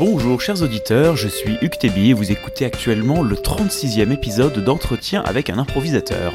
[0.00, 5.50] Bonjour chers auditeurs, je suis Hugues et vous écoutez actuellement le 36e épisode d'entretien avec
[5.50, 6.32] un improvisateur.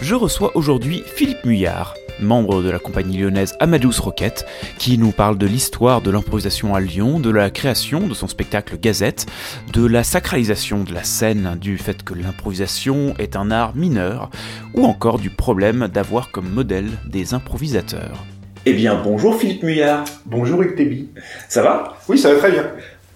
[0.00, 4.46] Je reçois aujourd'hui Philippe Muyard, membre de la compagnie lyonnaise Amadeus Rocket,
[4.78, 8.78] qui nous parle de l'histoire de l'improvisation à Lyon, de la création de son spectacle
[8.78, 9.26] Gazette,
[9.72, 14.30] de la sacralisation de la scène, du fait que l'improvisation est un art mineur,
[14.74, 18.24] ou encore du problème d'avoir comme modèle des improvisateurs.
[18.64, 20.04] Eh bien, bonjour Philippe Muyard.
[20.26, 21.08] Bonjour Hugues Tébi.
[21.48, 21.96] Ça va?
[22.08, 22.66] Oui, ça va très bien.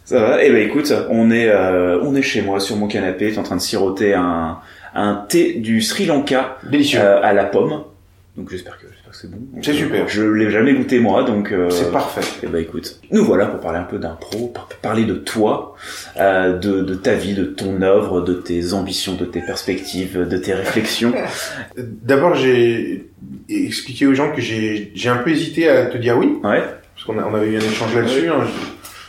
[0.04, 0.42] Ça va?
[0.44, 3.42] Eh ben écoute, on est euh, on est chez moi sur mon canapé, t'es en
[3.42, 4.58] train de siroter un
[4.94, 7.00] un thé du Sri Lanka Délicieux.
[7.00, 7.82] euh, à la pomme.
[8.36, 9.38] Donc j'espère que que c'est bon.
[9.62, 10.06] C'est super.
[10.08, 11.52] Je l'ai jamais goûté moi, donc.
[11.52, 12.20] euh, C'est parfait.
[12.42, 15.74] Eh ben écoute, nous voilà pour parler un peu d'impro, par- parler de toi,
[16.18, 20.36] euh, de, de ta vie, de ton œuvre, de tes ambitions, de tes perspectives, de
[20.36, 21.14] tes réflexions.
[21.78, 23.06] D'abord, j'ai
[23.48, 26.62] expliqué aux gens que j'ai j'ai un peu hésité à te dire oui, Ouais.
[26.94, 28.28] parce qu'on a- on avait eu un échange là-dessus.
[28.28, 28.44] hein.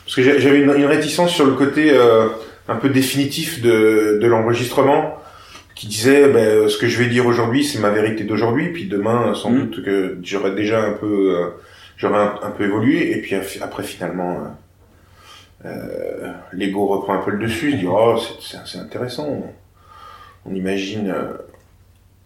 [0.06, 2.28] Parce que j'avais une, une réticence sur le côté euh,
[2.70, 5.18] un peu définitif de, de l'enregistrement,
[5.78, 9.34] qui disait ben, ce que je vais dire aujourd'hui, c'est ma vérité d'aujourd'hui, puis demain,
[9.36, 9.58] sans Mm.
[9.60, 11.48] doute que j'aurais déjà un peu, euh,
[11.98, 14.34] j'aurais un, un peu évolué, et puis af- après finalement.
[15.66, 19.28] euh, euh, l'ego reprend un peu le dessus, se dit oh c'est- intéressant,
[20.46, 21.34] on imagine euh,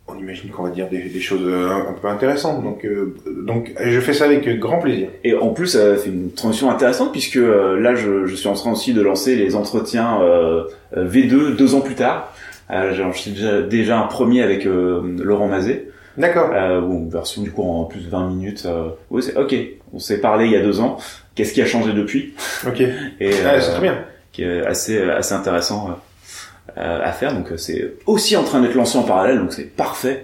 [0.08, 2.62] on imagine qu'on va dire des, des choses euh, un, un peu intéressantes.
[2.64, 5.08] Donc, euh, donc je fais ça avec grand plaisir.
[5.24, 8.54] Et en plus, ça fait une transition intéressante puisque euh, là, je, je suis en
[8.54, 10.66] train aussi de lancer les entretiens euh,
[10.98, 12.34] euh, V2 deux ans plus tard.
[12.72, 15.88] Euh, J'ai enregistré déjà, déjà un premier avec euh, Laurent Mazet.
[16.18, 16.50] D'accord.
[16.54, 18.64] Euh, bon, version du coup en plus de 20 minutes.
[18.66, 19.56] Euh, ouais, c'est ok.
[19.94, 20.98] On s'est parlé il y a deux ans.
[21.36, 22.34] Qu'est-ce qui a changé depuis?
[22.68, 22.82] Ok.
[22.82, 22.92] Et
[23.46, 24.04] Ah, euh, c'est très bien.
[24.32, 25.98] qui est assez assez intéressant
[26.78, 27.34] euh, à faire.
[27.34, 30.24] Donc euh, c'est aussi en train d'être lancé en parallèle, donc c'est parfait.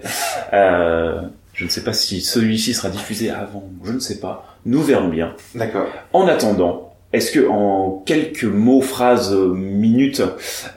[0.52, 1.20] Euh,
[1.54, 3.64] je ne sais pas si celui-ci sera diffusé avant.
[3.84, 4.56] Je ne sais pas.
[4.66, 5.34] Nous verrons bien.
[5.54, 5.86] D'accord.
[6.12, 10.22] En attendant, est-ce que en quelques mots, phrases, euh, minutes,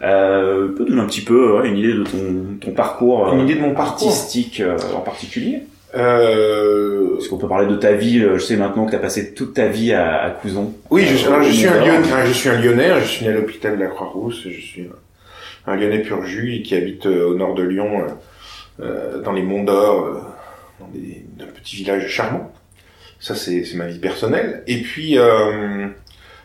[0.01, 3.43] euh, peut donner un petit peu ouais, une idée de ton, ton parcours Une euh,
[3.43, 4.07] idée de mon parcours.
[4.07, 5.63] artistique euh, en particulier?
[5.95, 8.99] Euh, Est-ce qu'on peut parler de ta vie euh, Je sais maintenant que tu as
[8.99, 10.73] passé toute ta vie à, à Couson.
[10.89, 11.79] oui, je, Euh, suis- alors, je au suis un.
[11.85, 12.11] Lyonnais.
[12.13, 12.89] hein, Je suis un Lyonnais.
[13.01, 14.43] Je suis né à l'hôpital de la Croix-Rousse.
[14.45, 14.83] Je suis
[15.67, 18.03] un, un Lyonnais pur jus qui habite euh, au nord de Lyon,
[18.79, 20.13] euh, euh, dans les Monts d'Or, euh,
[20.79, 22.51] dans des, un petit village charmant.
[23.19, 24.63] Ça, c'est c'est ma vie personnelle.
[24.67, 25.87] Et puis, euh,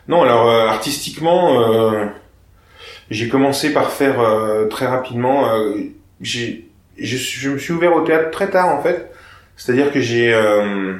[0.07, 2.05] non, alors euh, artistiquement, euh,
[3.09, 5.53] j'ai commencé par faire euh, très rapidement.
[5.53, 5.75] euh,
[6.21, 9.11] j'ai, je, je me suis ouvert au théâtre très tard en fait.
[9.57, 10.95] C'est-à-dire que j'ai euh,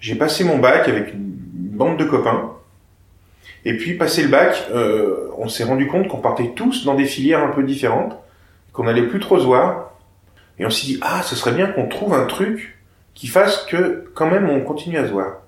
[0.00, 2.52] j'ai passé mon bac avec une bande de copains.
[3.64, 7.04] Et puis passé le bac, euh, on s'est rendu compte qu'on partait tous dans des
[7.06, 8.16] filières un peu différentes,
[8.72, 9.92] qu'on n'allait plus trop se voir.
[10.58, 12.78] Et on s'est dit ah, ce serait bien qu'on trouve un truc
[13.14, 15.42] qui fasse que quand même on continue à se voir.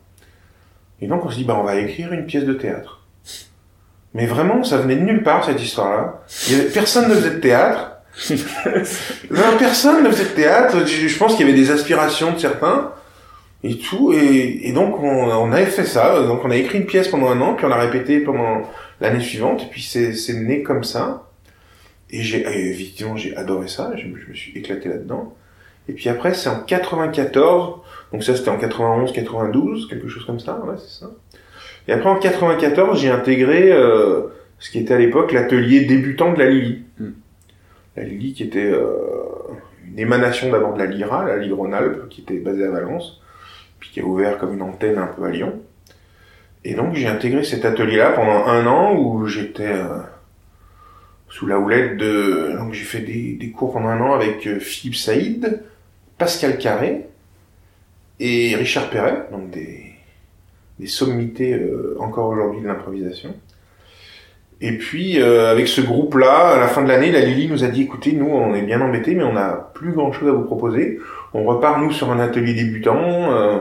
[1.03, 3.01] Et donc on se dit bah on va écrire une pièce de théâtre.
[4.15, 6.23] Mais vraiment, ça venait de nulle part cette histoire-là.
[6.75, 7.93] Personne ne faisait de théâtre.
[9.31, 10.85] Non, personne ne faisait de théâtre.
[10.87, 12.93] Je, je pense qu'il y avait des aspirations de certains
[13.63, 14.13] et tout.
[14.13, 16.21] Et, et donc, on, on avait fait ça.
[16.25, 18.63] Donc, on a écrit une pièce pendant un an, puis on l'a répété pendant
[19.01, 19.63] l'année suivante.
[19.63, 21.29] Et puis, c'est né comme ça.
[22.11, 23.93] Et j'ai, évidemment, j'ai adoré ça.
[23.97, 25.35] Je, me- je me suis éclaté là-dedans.
[25.89, 27.77] Et puis après, c'est en 94.
[28.13, 30.61] Donc ça, c'était en 91, 92, quelque chose comme ça.
[30.65, 31.11] Ouais, c'est ça.
[31.89, 34.23] Et après, en 94, j'ai intégré euh,
[34.59, 36.85] ce qui était à l'époque l'atelier débutant de la Lily.
[36.99, 37.09] Mm.
[37.97, 38.89] La Lily qui était euh,
[39.87, 43.21] une émanation d'abord de la Lyra, la Ligue Rhône-Alpes, qui était basée à Valence,
[43.79, 45.61] puis qui a ouvert comme une antenne un peu à Lyon.
[46.65, 49.99] Et donc j'ai intégré cet atelier-là pendant un an où j'étais euh,
[51.29, 52.55] sous la houlette de...
[52.59, 55.63] Donc j'ai fait des, des cours pendant un an avec Philippe Saïd,
[56.19, 57.07] Pascal Carré
[58.21, 59.87] et Richard Perret, donc des,
[60.79, 63.35] des sommités euh, encore aujourd'hui de l'improvisation.
[64.63, 67.69] Et puis, euh, avec ce groupe-là, à la fin de l'année, la Lily nous a
[67.69, 70.99] dit, écoutez, nous, on est bien embêtés, mais on n'a plus grand-chose à vous proposer.
[71.33, 73.33] On repart, nous, sur un atelier débutant.
[73.33, 73.59] euh,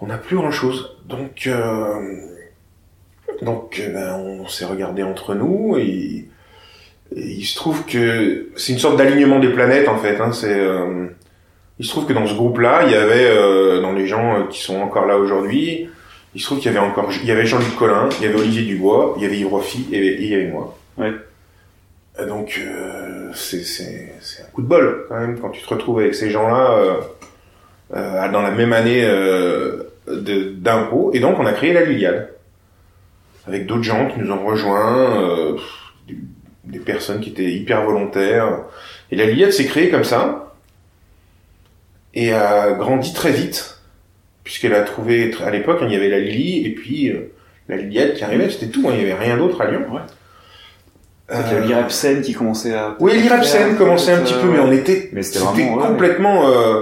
[0.00, 0.96] on n'a plus grand-chose.
[1.06, 2.16] Donc, euh,
[3.42, 6.26] donc euh, ben, on s'est regardé entre nous et,
[7.14, 10.20] il se trouve que c'est une sorte d'alignement des planètes, en fait.
[10.20, 10.60] Hein, c'est...
[11.80, 14.44] il se trouve que dans ce groupe-là, il y avait, euh, dans les gens euh,
[14.50, 15.88] qui sont encore là aujourd'hui,
[16.34, 18.38] il se trouve qu'il y avait encore, il y avait Jean-Luc Collin, il y avait
[18.38, 20.76] Olivier Dubois, il y avait Yves Roffi et, et il y avait moi.
[20.98, 21.12] Ouais.
[22.26, 23.62] Donc, euh, c'est,
[24.42, 27.00] un coup de bol, quand même, quand tu te retrouves avec ces gens-là, euh,
[27.96, 31.12] euh, dans la même année, euh, d'impro.
[31.14, 32.28] Et donc, on a créé la Liliade.
[33.46, 35.56] Avec d'autres gens qui nous ont rejoints, euh,
[36.64, 38.64] des personnes qui étaient hyper volontaires.
[39.10, 40.49] Et la Liliade s'est créée comme ça
[42.14, 43.78] et a grandi très vite
[44.44, 47.32] puisqu'elle a trouvé à l'époque il y avait la Lily et puis euh,
[47.70, 49.84] la Liliade qui arrivait, c'était tout, hein, il y avait rien d'autre à Lyon.
[49.90, 50.00] Ouais.
[51.30, 52.96] Euh, l'Irepsen qui commençait à.
[52.98, 56.80] Oui, l'Irepsen commençait un petit peu, mais on était, Mais c'était ouais, complètement, euh,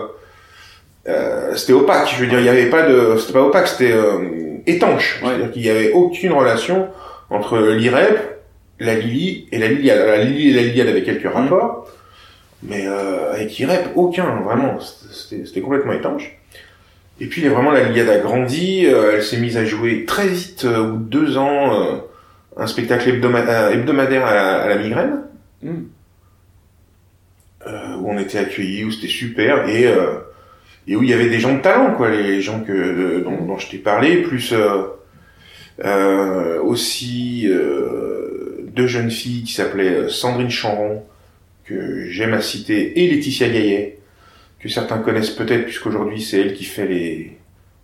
[1.06, 2.08] euh, c'était opaque.
[2.16, 5.20] Je veux dire, il y avait pas de, c'était pas opaque, c'était euh, étanche.
[5.22, 5.28] Ouais.
[5.28, 6.88] C'est-à-dire qu'il y avait aucune relation
[7.28, 8.40] entre l'Irep,
[8.80, 10.06] la Lily et la Liliade.
[10.06, 11.86] La Lily et la Liliade avaient quelques rapports,
[12.62, 14.78] mais euh, avec l'Irep, aucun, vraiment.
[14.80, 16.36] C'était complètement étanche.
[17.20, 18.86] Et puis vraiment, la Liliade a grandi.
[18.86, 21.96] euh, elle s'est mise à jouer très vite, euh, de deux ans, euh,
[22.56, 25.22] un spectacle euh, hebdomadaire à la, à la migraine
[25.60, 25.70] Mm.
[27.66, 30.18] euh, où on était accueillis, où c'était super et euh,
[30.86, 33.58] et où il y avait des gens de talent, quoi, les gens que dont, dont
[33.58, 34.84] je t'ai parlé, plus euh,
[35.84, 41.02] euh, aussi euh, deux jeunes filles qui s'appelaient Sandrine Chanron
[41.68, 43.98] que j'aime à citer et Laetitia Gaillet
[44.60, 47.32] que certains connaissent peut-être puisqu'aujourd'hui c'est elle qui fait les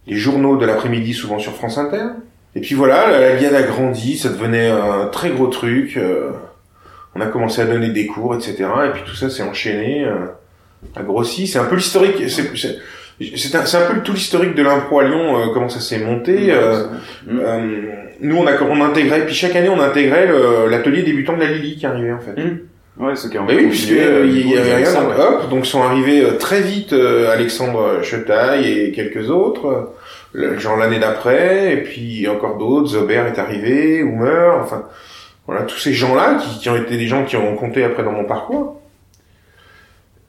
[0.06, 2.04] les journaux de l'après-midi souvent sur France Inter.
[2.56, 5.96] Et puis voilà, la, la Liade a grandi, ça devenait un très gros truc.
[5.96, 6.30] euh,
[7.14, 8.64] on a commencé à donner des cours, etc.
[8.86, 10.26] Et puis tout ça s'est enchaîné, euh,
[10.96, 11.46] a grossi.
[11.46, 12.28] C'est un peu l'historique.
[12.28, 12.78] C'est c'est-
[13.36, 15.98] c'est un, c'est un peu tout l'historique de l'impro à Lyon, euh, comment ça s'est
[16.00, 16.50] monté.
[16.50, 16.84] euh,
[17.26, 17.38] Mm.
[17.40, 17.80] euh,
[18.20, 21.50] nous, on a on intégrait, puis chaque année, on intégrait le- l'atelier débutant de la
[21.50, 22.34] Lily qui arrivait en fait.
[22.98, 23.48] Ouais, c'est carrément.
[23.52, 24.84] Bah oui, puisque euh, il y avait rien.
[24.86, 25.24] ça, donc, ouais.
[25.24, 29.90] Hop, donc sont arrivés euh, très vite euh, Alexandre Chetaille et quelques autres,
[30.32, 32.88] le- genre l'année d'après, et puis encore d'autres.
[32.90, 34.84] Zobert est arrivé, Hoomer, enfin
[35.46, 38.12] voilà tous ces gens-là qui, qui ont été des gens qui ont compté après dans
[38.12, 38.80] mon parcours.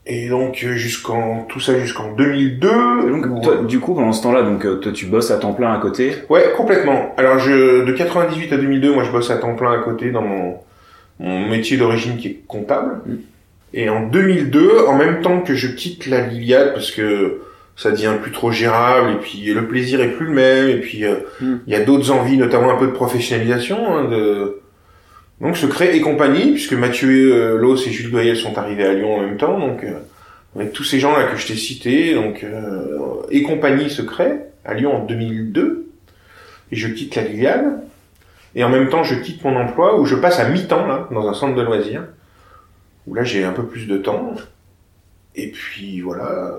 [0.08, 2.68] Et donc euh, jusqu'en tout ça jusqu'en 2002.
[2.68, 5.54] Donc, où- toi, du coup, pendant ce temps-là, donc, euh, toi, tu bosses à temps
[5.54, 6.14] plein à côté?
[6.30, 7.14] Ouais, complètement.
[7.18, 10.22] Alors je de 98 à 2002, moi je bosse à temps plein à côté dans
[10.24, 10.56] mon
[11.20, 13.02] mon métier d'origine qui est comptable.
[13.06, 13.16] Mm.
[13.74, 17.42] Et en 2002, en même temps que je quitte la Liliade parce que
[17.76, 21.04] ça devient plus trop gérable et puis le plaisir est plus le même et puis
[21.04, 21.60] euh, il Mm.
[21.68, 23.96] y a d'autres envies, notamment un peu de professionnalisation.
[23.98, 24.62] hein, de...
[25.42, 28.94] Donc se crée et compagnie puisque Mathieu euh, Loss et Jules Goyel sont arrivés à
[28.94, 29.60] Lyon en même temps.
[29.60, 29.92] Donc euh,
[30.56, 32.98] avec tous ces gens là que je t'ai cités, donc euh,
[33.30, 34.32] et compagnie se crée
[34.64, 35.88] à Lyon en 2002
[36.72, 37.66] et je quitte la Liliade.
[38.56, 41.28] Et en même temps, je quitte mon emploi où je passe à mi-temps là, dans
[41.28, 42.06] un centre de loisirs,
[43.06, 44.34] où là j'ai un peu plus de temps.
[45.36, 46.57] Et puis voilà,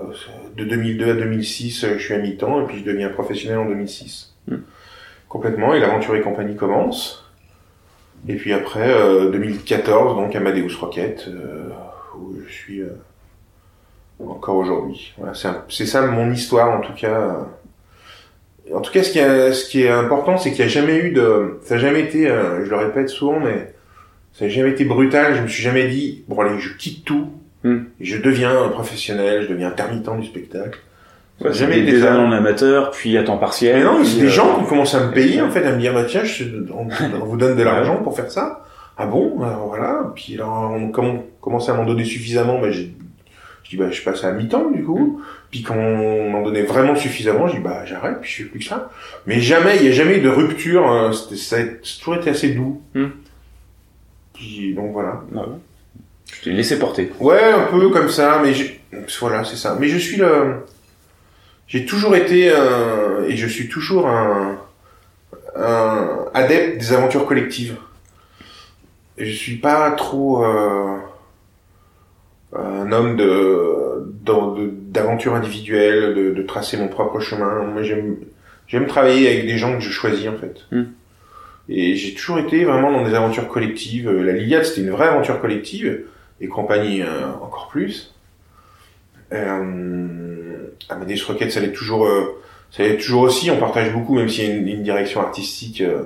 [0.55, 4.35] de 2002 à 2006, je suis à mi-temps et puis je deviens professionnel en 2006.
[4.47, 4.55] Mm.
[5.27, 7.27] Complètement, et l'aventure et compagnie commence.
[8.27, 11.69] Et puis après, euh, 2014, donc Amadeus Rocket, euh,
[12.17, 12.89] où je suis euh,
[14.25, 15.13] encore aujourd'hui.
[15.17, 15.33] Voilà,
[15.69, 17.47] c'est ça mon histoire en tout cas.
[18.73, 20.97] En tout cas, ce qui, est, ce qui est important, c'est qu'il n'y a jamais
[20.97, 23.73] eu de, ça n'a jamais été, euh, je le répète souvent, mais
[24.33, 25.35] ça n'a jamais été brutal.
[25.35, 27.27] Je me suis jamais dit, bon allez, je quitte tout,
[27.63, 27.85] Hmm.
[27.99, 30.77] je deviens un professionnel, je deviens intermittent du spectacle.
[31.39, 32.13] Ça n'a Ouais, jamais des, été des ça.
[32.13, 33.77] années en amateur, puis à temps partiel.
[33.77, 35.79] Mais non, c'est des euh, gens qui commencé à me payer en fait, à me
[35.79, 36.87] dire bah tiens, je- on,
[37.21, 38.63] on vous donne de l'argent pour faire ça.
[38.95, 40.11] Ah bon, alors voilà.
[40.15, 42.91] Puis alors, on, comme on commençait à m'en donner suffisamment, bah, j'ai,
[43.67, 45.21] je dis bah je passe à mi-temps du coup.
[45.51, 48.59] Puis quand on m'en donnait vraiment suffisamment, je dis bah j'arrête, puis je fais plus
[48.59, 48.89] que ça.
[49.25, 50.87] Mais jamais, il y a jamais eu de rupture.
[50.87, 51.63] hein, ça a
[51.99, 52.81] toujours été assez doux.
[52.95, 53.07] Hmm.
[54.33, 55.21] Puis donc voilà.
[55.35, 55.55] Ah ouais.
[56.33, 57.11] Je t'ai laissé porter.
[57.19, 58.79] Ouais, un peu comme ça, mais j'ai-
[59.19, 59.75] voilà, c'est ça.
[59.79, 60.65] Mais je suis le,
[61.67, 64.57] j'ai toujours été un, et je suis toujours un,
[65.55, 67.75] un adepte des aventures collectives.
[69.17, 70.97] Je suis pas trop euh,
[72.53, 73.75] un homme de
[74.89, 77.63] d'aventures individuelles, de, de tracer mon propre chemin.
[77.65, 78.17] Moi, j'aime
[78.67, 80.65] j'aime travailler avec des gens que je choisis en fait.
[80.71, 80.85] Hmm.
[81.69, 84.09] Et j'ai toujours été vraiment dans des aventures collectives.
[84.09, 86.05] La Liliade, c'était une vraie aventure collective
[86.39, 88.13] et compagnie euh, encore plus.
[89.33, 93.51] Euh, Amadeus Rocket, ça l'est toujours, euh, ça l'est toujours aussi.
[93.51, 96.03] On partage beaucoup, même s'il y a une, une direction artistique euh,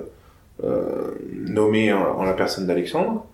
[0.64, 3.24] euh, nommée en, en la personne d'Alexandre.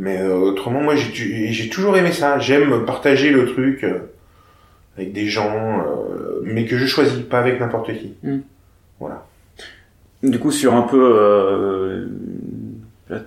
[0.00, 2.38] Mais euh, autrement, moi, j'ai j'ai toujours aimé ça.
[2.38, 3.98] J'aime partager le truc euh,
[4.96, 8.14] avec des gens, euh, mais que je choisis, pas avec n'importe qui.
[10.22, 12.06] Du coup, sur un peu euh,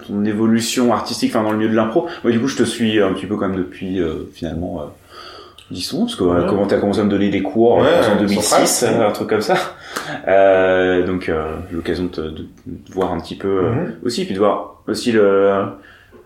[0.08, 3.02] ton évolution artistique, enfin dans le milieu de l'impro, moi du coup je te suis
[3.02, 4.86] un petit peu quand même depuis euh, finalement euh,
[5.72, 6.46] 10 ans, parce que Ouais.
[6.50, 9.02] comment t'as commencé à me donner des cours Ouais, en euh, 2006, Central.
[9.02, 9.56] euh, un truc comme ça.
[10.28, 13.94] Euh, donc euh, l'occasion de, te- de, de voir un petit peu Mhm.
[14.04, 15.64] aussi, puis de voir aussi le-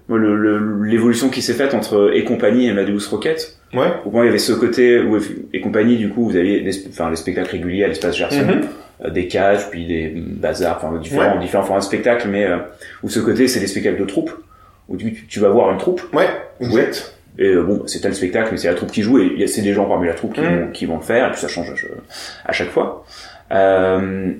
[0.09, 3.57] l'évolution qui s'est faite entre et compagnie et Amadeus Rocket.
[3.73, 3.87] Ouais.
[4.05, 5.17] Au point, il y avait ce côté où
[5.53, 8.61] et compagnie, du coup, vous aviez les, enfin, les spectacles réguliers à l'espace Gerson, Mhm.
[9.05, 12.57] euh, des cages, puis des bazars, enfin différents, différents formats de spectacles, mais euh,
[13.03, 14.31] où ce côté, c'est des spectacles de troupe,
[14.87, 16.27] où tu, tu vas voir une troupe, Ouais.
[16.61, 17.15] Exact.
[17.37, 19.73] et euh, bon, c'est tel spectacle, mais c'est la troupe qui joue, et c'est des
[19.73, 20.59] gens parmi la troupe qui, Mhm.
[20.65, 23.03] vont, qui vont le faire, et puis ça change à, à chaque fois.
[23.51, 24.31] Euh,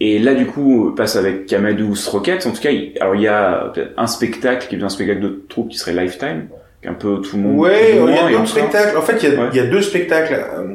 [0.00, 2.46] Et là, du coup, passe avec Kamadou Rocket.
[2.46, 5.20] En tout cas, il- alors il y a peut-être un spectacle qui est un spectacle
[5.20, 6.48] de troupe qui serait Lifetime,
[6.82, 7.58] qui est un peu tout le monde.
[7.58, 8.96] Ouais, il y a d'autres spectacles.
[8.96, 9.48] En fait, il y a, Ouais.
[9.52, 10.74] il y a deux spectacles euh,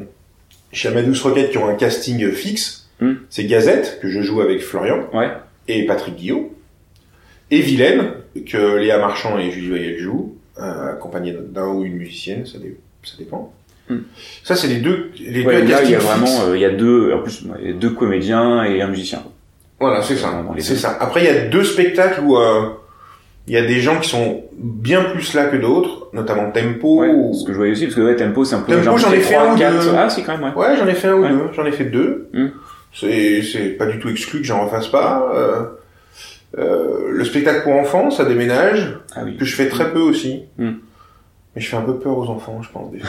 [0.72, 2.88] chez Amadou Rocket qui ont un casting fixe.
[3.00, 3.14] Hmm.
[3.30, 5.28] C'est Gazette, que je joue avec Florian, Ouais.
[5.68, 6.46] et Patrick Guillaume.
[7.50, 8.12] Et Vilaine,
[8.46, 12.76] que Léa Marchand et Julie Voyel jouent, euh, accompagnés d'un ou une musicienne, ça, dé-
[13.04, 13.52] ça dépend.
[13.88, 13.98] Hmm.
[14.44, 16.64] Ça, c'est les deux, les Ouais, deux là, il y a vraiment, euh, il y
[16.64, 19.22] a deux, en plus, il y a deux comédiens et un musicien.
[19.80, 20.32] Voilà, c'est ça.
[20.58, 20.96] C'est ça.
[21.00, 22.68] Après, il y a deux spectacles où euh,
[23.48, 27.00] il y a des gens qui sont bien plus là que d'autres, notamment Tempo.
[27.00, 28.96] Ouais, ou- ce que je voyais aussi, parce que ouais, Tempo, c'est un peu Tempo,
[28.98, 29.90] j'en ai fait un ou deux.
[29.96, 30.54] Ah, si, quand même, ouais.
[30.54, 31.48] Ouais, j'en ai fait un ou deux.
[31.52, 32.28] J'en ai fait deux.
[32.32, 32.48] Hmm.
[32.94, 35.32] C'est c'est pas du tout exclu que j'en refasse pas.
[35.34, 35.62] Euh,
[36.58, 39.36] euh, le spectacle pour enfants, ça déménage, Ah oui.
[39.38, 40.42] que je fais très peu aussi.
[40.58, 40.72] Hmm.
[41.56, 42.92] Mais je fais un peu peur aux enfants, je pense.
[42.94, 43.08] Fois.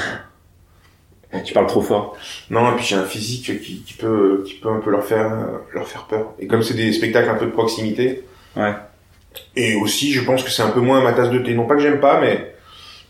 [1.43, 2.17] Tu parles trop fort.
[2.49, 5.31] Non, et puis j'ai un physique qui, qui peut qui peut un peu leur faire
[5.73, 6.33] leur faire peur.
[6.39, 8.23] Et comme c'est des spectacles un peu de proximité.
[8.55, 8.73] Ouais.
[9.55, 11.53] Et aussi, je pense que c'est un peu moins ma tasse de thé.
[11.55, 12.53] Non pas que j'aime pas, mais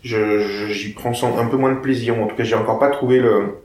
[0.02, 2.18] je je- j'y prends un peu moins de plaisir.
[2.20, 3.56] En tout cas, j'ai encore pas trouvé le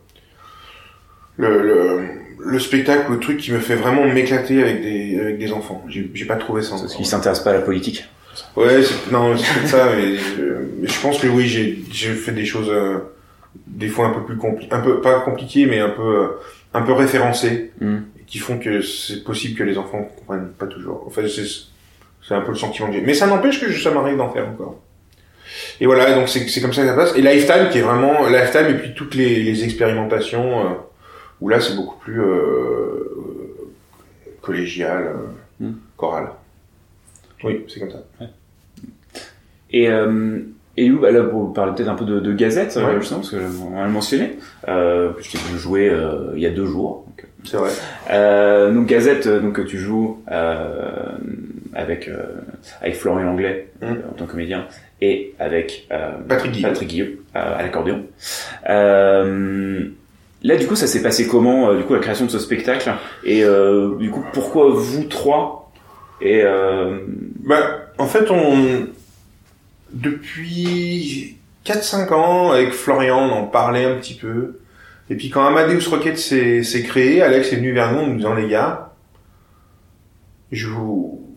[1.37, 2.01] le, le
[2.41, 5.83] le spectacle, le truc qui me fait vraiment m'éclater avec des avec des enfants.
[5.87, 6.71] J'ai j'ai pas trouvé ça.
[6.79, 8.05] Parce qu'ils s'intéressent pas à la politique.
[8.55, 10.41] Ouais, c'est, non, c'est ça, mais je,
[10.79, 12.99] mais je pense que oui, j'ai, j'ai fait des choses, euh,
[13.68, 16.27] des fois un peu plus compliquées, un peu, pas compliquées, mais un peu, euh,
[16.74, 18.00] un peu référencées, Hmm.
[18.27, 21.03] qui font que c'est possible que les enfants comprennent pas toujours.
[21.08, 21.46] Enfin, c'est,
[22.22, 23.01] c'est un peu le sentiment que j'ai.
[23.01, 24.79] Mais ça n'empêche que je- ça m'arrive d'en faire encore.
[25.82, 27.15] Et voilà, donc c'est, c'est comme ça que ça passe.
[27.18, 30.70] Et Lifetime, qui est vraiment, Lifetime, et puis toutes les, les expérimentations, euh,
[31.41, 33.15] où là, c'est beaucoup plus, euh,
[34.41, 35.74] collégial, euh, Hmm.
[35.98, 36.29] choral.
[37.44, 38.03] Oui, c'est comme ça.
[39.72, 40.39] Et, euh,
[40.86, 43.00] et où, bah là, pour parler peut-être un peu de, de Gazette, euh, Ouais.
[43.00, 43.38] justement, parce que
[43.71, 47.05] on l'a mentionné, euh, que je t'ai vu jouer euh, il y a deux jours.
[47.07, 47.69] Donc, C'est vrai.
[48.12, 50.91] euh, donc Gazette, euh, donc tu joues euh,
[51.74, 52.24] avec euh,
[52.81, 53.86] avec Florian Anglais Mm.
[53.86, 54.65] euh, en tant que comédien
[55.01, 56.71] et avec euh, Patrick Guillaume.
[56.71, 58.03] Patrick Guillaume euh, à l'accordéon.
[58.69, 59.86] Euh,
[60.43, 62.91] là, du coup, ça s'est passé comment, euh, du coup, la création de ce spectacle?
[63.24, 65.71] Et euh, du coup, pourquoi vous trois?
[66.21, 67.00] Et euh,
[67.45, 67.57] Bah,
[67.98, 68.88] en fait, on,
[69.93, 74.60] depuis 4-5 ans, avec Florian, on en parlait un petit peu.
[75.10, 78.36] Et puis quand Amadeus Rocket s'est créé, Alex est venu vers nous en nous disant,
[78.36, 78.93] les gars,
[80.51, 81.27] je vous,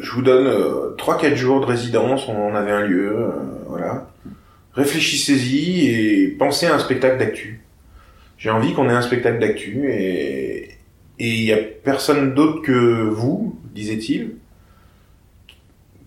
[0.00, 3.30] je vous donne euh, 3-4 jours de résidence, on en avait un lieu, euh,
[3.68, 4.08] voilà.
[4.74, 7.62] Réfléchissez-y et pensez à un spectacle d'actu.
[8.38, 10.72] J'ai envie qu'on ait un spectacle d'actu et
[11.22, 14.36] et il y a personne d'autre que vous, disait-il,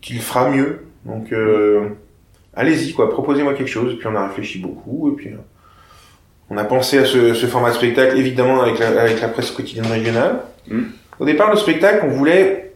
[0.01, 0.84] qui le fera mieux.
[1.05, 1.89] Donc, euh,
[2.55, 3.93] allez-y, quoi, proposez-moi quelque chose.
[3.93, 5.11] Et puis, on a réfléchi beaucoup.
[5.11, 5.37] Et puis, euh,
[6.49, 9.51] on a pensé à ce, ce format de spectacle, évidemment, avec la, avec la presse
[9.51, 10.41] quotidienne régionale.
[10.67, 10.83] Mm.
[11.19, 12.73] Au départ, le spectacle, on voulait...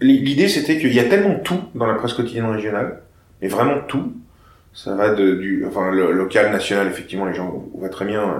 [0.00, 3.02] L'idée, c'était qu'il y a tellement tout dans la presse quotidienne régionale,
[3.40, 4.12] mais vraiment tout.
[4.74, 5.64] Ça va de, du...
[5.64, 8.38] Enfin, le local, national, effectivement, les gens voient très bien euh,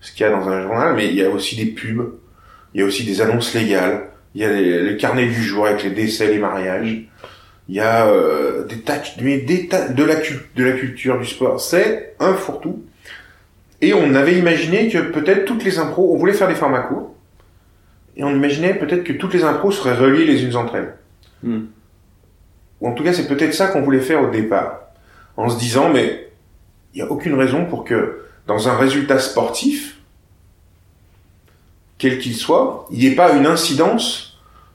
[0.00, 2.14] ce qu'il y a dans un journal, mais il y a aussi des pubs,
[2.72, 5.66] il y a aussi des annonces légales, il y a les, les carnets du jour
[5.66, 7.02] avec les décès, les mariages,
[7.68, 11.26] il y a euh, des tas, mais des tas de la de la culture du
[11.26, 11.60] sport.
[11.60, 12.84] C'est un fourre-tout.
[13.80, 17.14] Et on avait imaginé que peut-être toutes les impros, on voulait faire des formats courts,
[18.16, 20.94] et on imaginait peut-être que toutes les impros seraient reliées les unes entre elles.
[21.42, 21.64] Hmm.
[22.80, 24.80] Ou en tout cas, c'est peut-être ça qu'on voulait faire au départ,
[25.36, 26.30] en se disant, mais
[26.94, 29.98] il n'y a aucune raison pour que dans un résultat sportif,
[31.98, 34.31] quel qu'il soit, il n'y ait pas une incidence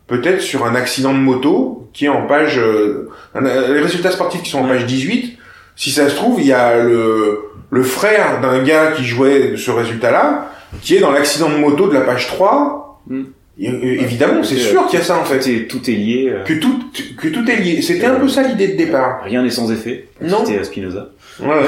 [0.07, 2.57] peut-être sur un accident de moto qui est en page...
[2.59, 5.37] euh, un- les résultats sportifs qui sont en page 18,
[5.75, 9.69] si ça se trouve, il y a le, le frère d'un gars qui jouait ce
[9.71, 13.01] résultat-là, qui est dans l'accident de moto de la page 3.
[13.07, 13.23] Hmm.
[13.59, 15.47] Et, euh, évidemment, c'est sûr qu'il y a ça en tout, fait.
[15.51, 16.29] est, tout est lié.
[16.31, 16.79] euh, Que tout,
[17.19, 17.81] que tout est lié.
[17.81, 19.21] C'était un peu ça l'idée de départ.
[19.23, 20.07] Rien n'est sans effet.
[20.21, 20.45] Non.
[20.45, 21.09] C'était Spinoza.
[21.39, 21.63] Ouais.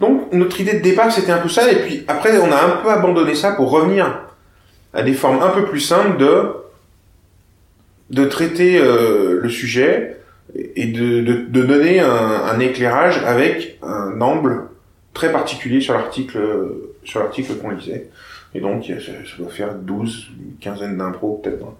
[0.00, 2.82] Donc notre idée de départ c'était un peu ça et puis après on a un
[2.82, 4.20] peu abandonné ça pour revenir
[4.94, 6.50] à des formes un peu plus simples de
[8.10, 10.16] de traiter euh, le sujet
[10.54, 14.62] et de, de, de donner un, un éclairage avec un angle
[15.12, 16.38] très particulier sur l'article
[17.04, 18.08] sur l'article qu'on lisait
[18.54, 21.76] et donc ça, ça doit faire 12 une quinzaine d'impros peut-être dans,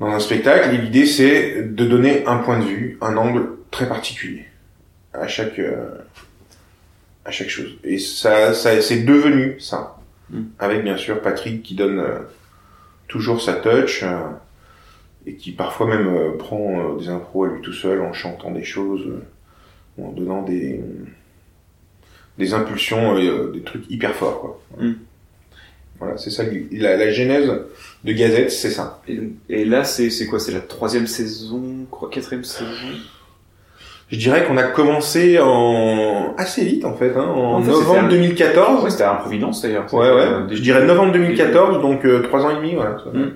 [0.00, 3.88] dans un spectacle et l'idée c'est de donner un point de vue un angle très
[3.88, 4.46] particulier
[5.12, 5.90] à chaque euh,
[7.24, 7.76] à chaque chose.
[7.84, 9.96] Et ça, ça c'est devenu ça.
[10.30, 10.42] Mm.
[10.58, 12.18] Avec bien sûr Patrick qui donne euh,
[13.08, 14.18] toujours sa touch euh,
[15.26, 18.50] et qui parfois même euh, prend euh, des impros à lui tout seul en chantant
[18.50, 19.22] des choses, euh,
[19.98, 20.80] ou en donnant des
[22.38, 24.60] des impulsions, euh, des trucs hyper forts quoi.
[26.00, 27.48] Voilà, c'est ça, la, la genèse
[28.02, 29.00] de Gazette, c'est ça.
[29.08, 30.40] Et, et là, c'est quoi?
[30.40, 32.68] C'est la troisième saison, quoi, quatrième saison?
[34.08, 37.94] Je dirais qu'on a commencé en assez vite en fait, hein, en, En fait, novembre
[37.94, 38.84] c'était un- 2014.
[38.84, 39.92] Ouais, c'était un Providence d'ailleurs.
[39.94, 40.20] Ouais, ouais.
[40.22, 42.96] Euh, Je dirais novembre 2014, donc euh, trois ans et demi, voilà.
[43.12, 43.30] Mm.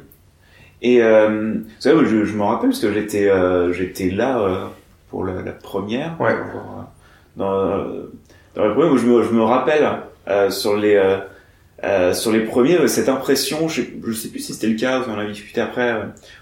[0.83, 4.65] Et euh, vous savez, je, je me rappelle parce que j'étais euh, j'étais là euh,
[5.11, 6.17] pour la, la première.
[6.21, 6.35] Ouais.
[6.53, 6.83] Pour, euh,
[7.37, 8.13] dans, euh,
[8.55, 9.89] dans la première, où je me, je me rappelle
[10.29, 11.19] euh, sur les euh,
[11.85, 15.03] euh, sur les premiers cette impression, je, sais- je sais plus si c'était le cas,
[15.09, 15.95] on en a discuté après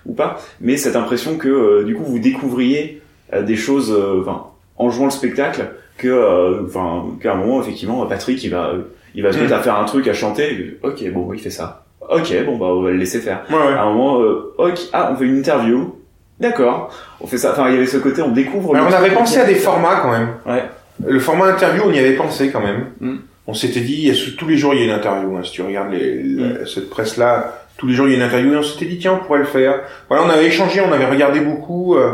[0.07, 3.03] ou pas, mais cette impression que euh, du coup vous découvriez
[3.33, 4.47] euh, des choses, euh, enfin
[4.79, 8.73] en jouant le spectacle, que euh, enfin qu'à un moment effectivement Patrick il va
[9.15, 9.43] il va se Mm.
[9.43, 12.67] mettre à faire un truc à chanter, ok bon il fait ça, ok bon bah
[12.67, 13.73] on va le laisser faire Ouais, ouais.
[13.75, 15.95] à un moment, euh, ok, ah, on fait une interview.
[16.39, 16.93] D'accord.
[17.21, 17.53] On fait ça.
[17.53, 18.75] Enfin, il y avait ce côté, on découvre.
[18.75, 20.29] Le on avait pensé à des formats quand même.
[20.45, 20.65] Ouais.
[21.07, 22.87] Le format interview, on y avait pensé quand même.
[23.01, 23.17] Mm.
[23.47, 25.35] On s'était dit, tous les jours il y a une interview.
[25.37, 25.41] hein.
[25.45, 26.59] Si tu regardes les, Mm.
[26.61, 28.53] la- cette presse-là, tous les jours il y a une interview.
[28.53, 29.81] Et on s'était dit, tiens, on pourrait le faire.
[30.09, 31.97] Voilà, on avait échangé, on avait regardé beaucoup.
[31.97, 32.13] euh,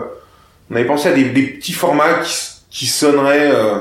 [0.71, 2.21] on avait pensé à des, des petits formats
[2.71, 3.81] qui, sonneraient, euh,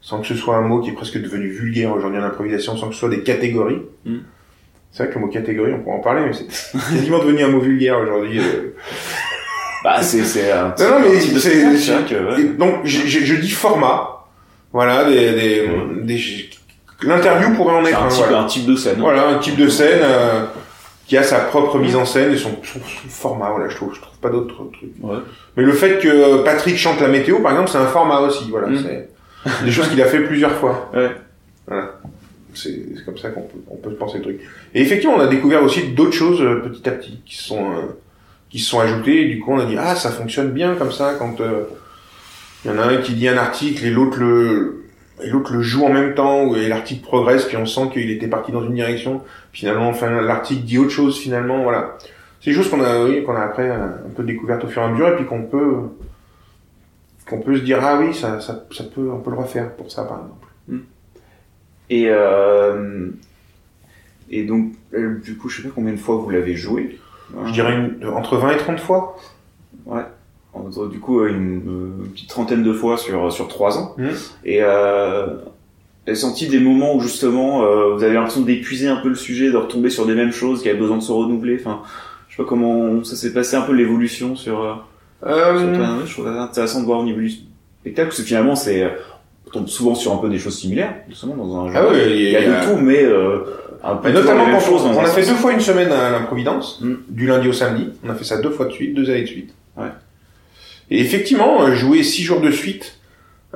[0.00, 2.88] sans que ce soit un mot qui est presque devenu vulgaire aujourd'hui en improvisation, sans
[2.88, 3.82] que ce soit des catégories.
[4.04, 4.16] Mm.
[4.96, 6.46] C'est vrai que le mot catégorie, on pourrait en parler, mais c'est
[6.94, 8.38] quasiment devenu un mot vulgaire aujourd'hui.
[8.38, 8.74] euh.
[9.84, 14.24] Bah, c'est, c'est un Non, non, mais c'est- hein, que, donc, je, dis format.
[14.72, 15.68] Voilà, des, des,
[16.02, 16.48] des-
[17.02, 18.08] l'interview pourrait en être un un.
[18.08, 18.40] type, Voilà.
[18.40, 18.96] un type de scène.
[18.98, 20.44] Voilà, un type de scène euh,
[21.06, 23.50] qui a sa propre mise en scène et son, son, son format.
[23.50, 24.80] Voilà, je trouve, je trouve pas d'autres trucs.
[25.02, 25.18] Ouais.
[25.58, 28.48] Mais le fait que Patrick chante la météo, par exemple, c'est un format aussi.
[28.50, 28.78] Voilà, Mm.
[28.82, 30.90] c'est des choses qu'il a fait plusieurs fois.
[30.94, 31.10] Ouais.
[31.66, 31.92] Voilà.
[32.56, 34.40] C'est comme ça qu'on peut, on peut penser le truc.
[34.74, 37.82] Et effectivement, on a découvert aussi d'autres choses euh, petit à petit qui sont euh,
[38.50, 39.26] qui se sont ajoutées.
[39.26, 41.64] Du coup, on a dit ah ça fonctionne bien comme ça quand euh,
[42.64, 44.84] il y en a un qui dit un article et l'autre le
[45.22, 48.28] et l'autre le joue en même temps et l'article progresse puis on sent qu'il était
[48.28, 49.22] parti dans une direction.
[49.52, 51.62] Finalement, enfin l'article dit autre chose finalement.
[51.62, 51.98] Voilà.
[52.40, 54.88] C'est choses qu'on a oui, qu'on a après un peu découvertes au fur et à
[54.88, 55.74] mesure et puis qu'on peut
[57.28, 59.90] qu'on peut se dire ah oui ça ça ça peut on peut le refaire pour
[59.90, 60.45] ça par exemple.
[61.90, 63.08] Et, euh,
[64.30, 66.98] et donc, euh, du coup, je sais pas combien de fois vous l'avez joué.
[67.46, 69.16] Je dirais une- entre 20 et 30 fois.
[70.52, 73.94] Entre, Du coup, une, euh, une petite trentaine de fois sur, sur trois ans.
[73.98, 74.10] Mhm.
[74.44, 75.26] Et, euh,
[76.06, 79.50] avez senti des moments où justement, euh, vous avez l'impression d'épuiser un peu le sujet,
[79.50, 81.58] de retomber sur des mêmes choses, qui avaient besoin de se renouveler.
[81.60, 81.82] Enfin,
[82.28, 84.74] je sais pas comment ça s'est passé un peu l'évolution sur, euh,
[85.22, 88.54] sur Euh, je trouve ça intéressant de voir au niveau du spectacle, parce que finalement,
[88.56, 88.84] c'est,
[89.52, 91.74] tombe souvent sur un peu des choses similaires, justement, dans un jeu.
[91.76, 93.40] Ah oui, il y a, de tout, mais, euh,
[93.82, 96.80] un peu notamment quand choses on, on a fait deux fois une semaine à l'improvidence,
[96.80, 96.94] Mm.
[97.08, 97.90] du lundi au samedi.
[98.04, 99.54] On a fait ça deux fois de suite, deux années de suite.
[99.76, 99.88] Ouais.
[100.90, 102.98] Et effectivement, euh, jouer six jours de suite,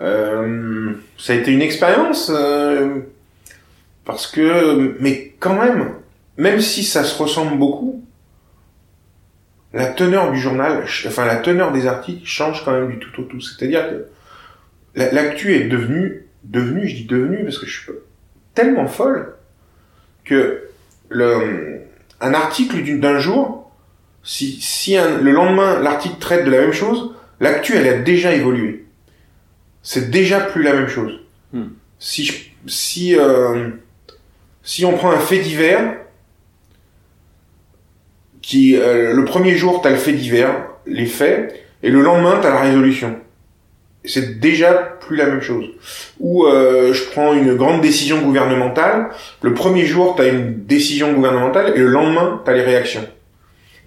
[0.00, 3.00] euh, ça a été une expérience euh,
[4.04, 5.90] parce que, mais quand même,
[6.36, 8.04] même si ça se ressemble beaucoup,
[9.72, 13.24] la teneur du journal, enfin la teneur des articles change quand même du tout au
[13.24, 13.40] tout.
[13.40, 14.06] C'est-à-dire que
[14.94, 17.92] l'actu est devenue, devenue, je dis devenue parce que je suis
[18.54, 19.34] tellement folle
[20.24, 20.64] que
[21.08, 21.80] le,
[22.20, 23.70] un article d'un jour,
[24.22, 28.34] si, si un- le lendemain l'article traite de la même chose, l'actu elle a déjà
[28.34, 28.84] évolué.
[29.82, 31.20] C'est déjà plus la même chose.
[31.52, 31.68] Hmm.
[31.98, 33.70] Si je- si euh,
[34.62, 35.96] si on prend un fait divers,
[38.42, 42.50] qui euh, le premier jour t'as le fait divers, les faits, et le lendemain t'as
[42.50, 43.18] la résolution.
[44.04, 45.66] C'est déjà plus la même chose.
[46.20, 49.08] Ou euh, je prends une grande décision gouvernementale,
[49.42, 53.06] le premier jour t'as une décision gouvernementale et le lendemain t'as les réactions.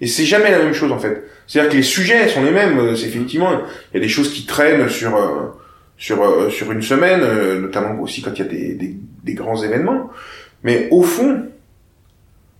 [0.00, 1.24] Et c'est jamais la même chose en fait.
[1.46, 2.78] C'est-à-dire que les sujets sont les mêmes.
[2.78, 3.50] Euh, C'est effectivement
[3.92, 5.52] il y a des choses qui traînent sur euh,
[5.96, 7.22] sur euh, sur une semaine,
[7.60, 10.10] notamment aussi quand il y a des, des, des grands événements.
[10.62, 11.42] Mais au fond,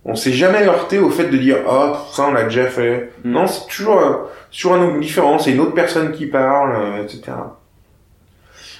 [0.05, 3.11] on s'est jamais heurté au fait de dire ah ça on l'a déjà fait.
[3.23, 3.31] Mm.
[3.31, 4.13] Non, c'est toujours euh,
[4.51, 5.39] sur un angle différent.
[5.39, 7.33] C'est une autre personne qui parle, euh, etc.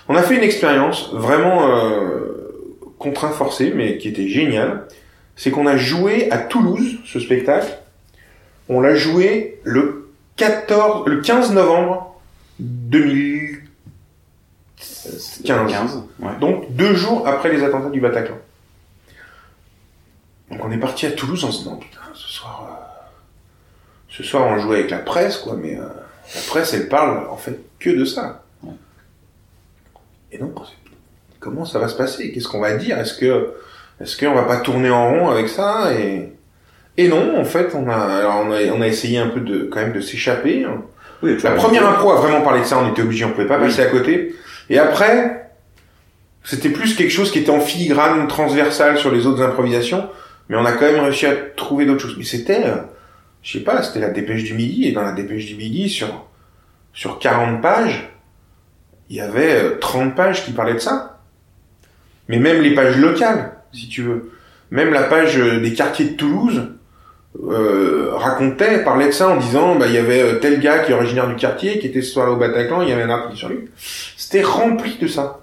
[0.08, 4.88] On a fait une expérience vraiment euh, contraint forcé, mais qui était géniale.
[5.36, 7.80] C'est qu'on a joué à Toulouse ce spectacle.
[8.70, 12.16] On l'a joué le 14, le 15 novembre
[12.60, 13.62] 2000.
[15.44, 15.44] 15.
[15.44, 16.30] 15, ouais.
[16.40, 18.38] Donc deux jours après les attentats du Bataclan.
[20.52, 23.06] Donc on est parti à Toulouse en se disant putain ce soir, euh,
[24.10, 25.84] ce soir on jouait avec la presse quoi, mais euh,
[26.36, 28.44] la presse elle parle en fait que de ça.
[28.64, 28.74] Ouais.
[30.32, 30.54] Et donc
[31.40, 32.32] comment ça va se passer?
[32.32, 33.00] Qu'est-ce qu'on va dire?
[33.00, 33.54] Est-ce que
[34.02, 35.92] est-ce qu'on va pas tourner en rond avec ça?
[35.94, 36.32] Et
[36.98, 39.64] et non en fait on a alors on a, on a essayé un peu de
[39.72, 40.66] quand même de s'échapper.
[41.24, 43.58] Oui, La première impro a vraiment parlé de ça, on était obligé, on pouvait pas
[43.58, 43.68] Oui.
[43.68, 44.36] passer à côté.
[44.70, 45.50] Et après,
[46.44, 50.08] C'était plus quelque chose qui était en filigrane transversal sur les autres improvisations,
[50.50, 52.18] mais on a quand même réussi à trouver d'autres choses.
[52.18, 52.78] Mais c'était, euh,
[53.42, 56.28] je sais pas, c'était la dépêche du midi, et dans la dépêche du midi, sur,
[56.94, 58.10] sur 40 pages,
[59.10, 61.20] il y avait euh, 30 pages qui parlaient de ça.
[62.28, 64.32] Mais même les pages locales, si tu veux.
[64.72, 66.70] Même la page euh, des quartiers de Toulouse,
[67.44, 70.92] euh, racontait, parlait de ça en disant, bah, il y avait euh, tel gars qui
[70.92, 73.38] est originaire du quartier, qui était ce soir au Bataclan, il y avait un article
[73.38, 73.70] sur lui.
[74.18, 75.42] C'était rempli de ça.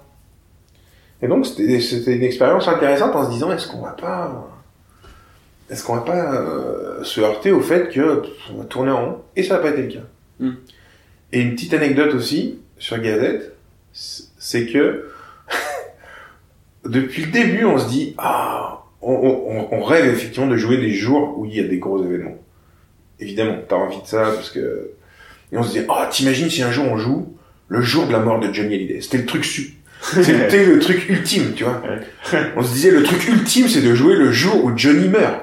[1.21, 4.49] Et donc, c'était, c'était une expérience intéressante en se disant, est-ce qu'on va pas,
[5.69, 9.05] est-ce qu'on va pas euh, se heurter au fait que pff, on va tourner en
[9.05, 10.05] rond Et ça n'a pas été le cas.
[10.39, 10.51] Mm.
[11.31, 13.55] Et une petite anecdote aussi sur Gazette,
[13.91, 15.09] c'est que
[16.85, 20.93] depuis le début, on se dit, ah, on, on, on rêve effectivement de jouer des
[20.93, 22.37] jours où il y a des gros événements.
[23.19, 24.91] Évidemment, t'as envie de ça parce que
[25.53, 28.19] et on se dit, ah, t'imagines si un jour on joue le jour de la
[28.19, 29.01] mort de Johnny Hallyday.
[29.01, 31.81] C'était le truc su, c'était le truc ultime, tu vois.
[32.55, 35.41] On se disait le truc ultime, c'est de jouer le jour où Johnny meurt.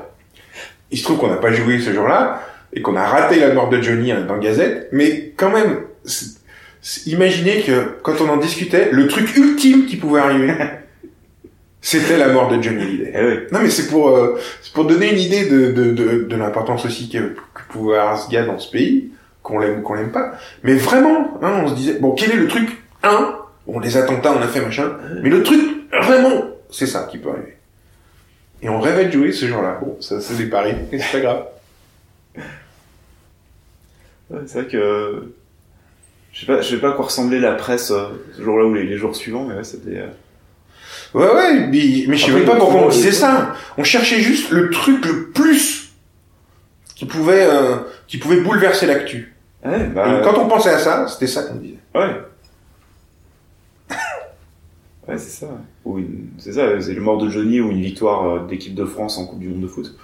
[0.90, 3.68] Il se trouve qu'on n'a pas joué ce jour-là et qu'on a raté la mort
[3.68, 5.80] de Johnny hein, dans Gazette, mais quand même,
[7.06, 10.54] imaginez que quand on en discutait, le truc ultime qui pouvait arriver,
[11.80, 13.12] c'était la mort de Johnny Hallyday.
[13.14, 13.34] Eh oui.
[13.52, 16.84] Non, mais c'est pour, euh, c'est pour donner une idée de, de, de, de l'importance
[16.84, 19.10] aussi que, que pouvait avoir ce gars dans ce pays,
[19.42, 20.32] qu'on l'aime ou qu'on l'aime pas.
[20.62, 22.68] Mais vraiment, hein, on se disait, bon, quel est le truc,
[23.02, 23.34] un,
[23.66, 25.60] bon, les attentats, on a fait machin, mais le truc,
[26.02, 27.56] vraiment, c'est ça qui peut arriver.
[28.62, 29.78] Et on rêvait de jouer ce jour-là.
[29.82, 31.44] Bon, ça, c'est des paris, mais c'est pas grave.
[34.30, 35.32] Ouais, c'est vrai que
[36.32, 38.74] je sais pas, je sais pas à quoi ressemblait la presse euh, ce jour-là ou
[38.74, 39.98] les, les jours suivants, mais ouais, c'était.
[39.98, 40.06] euh,
[41.14, 43.56] Ouais, ouais, mais, mais je sais même pas pourquoi on disait ça.
[43.76, 45.90] On cherchait juste le truc le plus
[46.94, 49.34] qui pouvait, euh, qui pouvait bouleverser l'actu.
[49.64, 51.78] Ouais, bah, quand on pensait à ça, c'était ça qu'on disait.
[51.96, 52.20] ouais.
[55.10, 55.46] Ouais, c'est ça.
[55.46, 55.52] ouais.
[55.84, 58.84] Ou une- c'est ça, c'est le mort de Johnny ou une victoire euh, d'équipe de
[58.84, 59.94] France en Coupe du Monde de foot.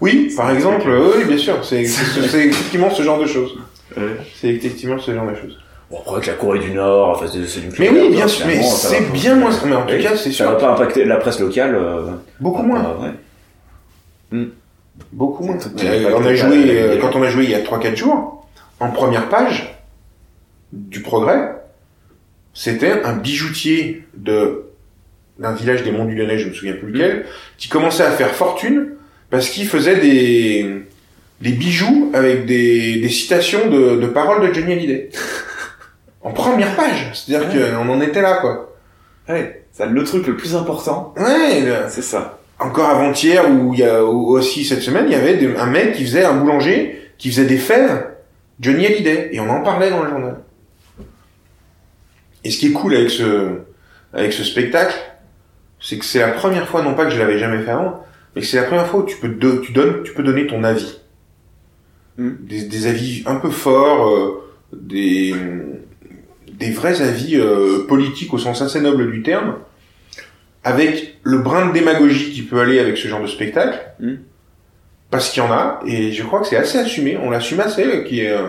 [0.00, 3.56] Oui, par exemple, euh, oui, bien sûr, c'est effectivement ce genre de choses.
[3.96, 4.16] Ouais.
[4.34, 5.58] C'est effectivement ce genre de choses.
[5.90, 8.62] Bon, après que la Corée du Nord, enfin, c'est c'est Mais oui, bien sûr, mais
[8.62, 9.50] c'est bien moins.
[9.66, 10.58] Mais en tout Oui, cas, c'est Ça va sûr.
[10.58, 11.74] pas impacter la presse locale.
[11.74, 12.82] euh, Beaucoup ah, moins.
[12.82, 12.98] bah,
[14.32, 14.46] ouais.
[15.12, 15.56] Beaucoup moins.
[15.84, 18.46] Euh, on a joué, euh, quand on a joué il y a 3-4 jours,
[18.80, 19.78] en première page
[20.72, 21.50] du progrès,
[22.54, 24.64] c'était un bijoutier de
[25.38, 27.24] d'un village des Monts du Lyonnais, je me souviens plus lequel,
[27.58, 28.90] qui commençait à faire fortune
[29.30, 30.82] parce qu'il faisait des
[31.40, 35.08] des bijoux avec des, des citations de, de paroles de Johnny Hallyday.
[36.22, 37.70] en première page, c'est-à-dire Ouais.
[37.72, 38.76] qu'on en était là, quoi.
[39.28, 42.38] Ouais, ça, le truc le plus important, Ouais, le- c'est ça.
[42.60, 45.66] encore avant-hier ou il y a ou aussi cette semaine, il y avait des- un
[45.66, 48.04] mec qui faisait un boulanger qui faisait des fèves
[48.60, 50.36] Johnny Hallyday et on en parlait dans le journal.
[52.44, 53.58] Et ce qui est cool avec ce
[54.12, 54.94] avec ce spectacle,
[55.80, 58.42] c'est que c'est la première fois non pas que je l'avais jamais fait avant, mais
[58.42, 59.28] que c'est la première fois où tu peux
[59.60, 60.98] tu donnes tu peux donner ton avis.
[62.18, 62.30] Mm.
[62.40, 65.34] Des, des avis un peu forts, euh, des
[66.52, 69.56] des vrais avis euh, politiques au sens assez noble du terme,
[70.64, 74.14] avec le brin de démagogie qui peut aller avec ce genre de spectacle, Mm.
[75.10, 78.04] parce qu'il y en a, et je crois que c'est assez assumé, on l'assume assez,
[78.04, 78.48] qu'il y ait euh,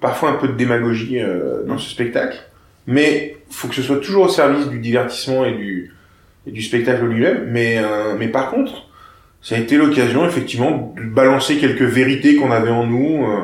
[0.00, 2.38] parfois un peu de démagogie euh, dans ce spectacle,
[2.86, 5.94] mais faut que ce soit toujours au service du divertissement et du,
[6.46, 8.88] et du spectacle lui-même, mais, euh, mais par contre,
[9.40, 13.42] ça a été l'occasion effectivement de balancer quelques vérités qu'on avait en nous, euh,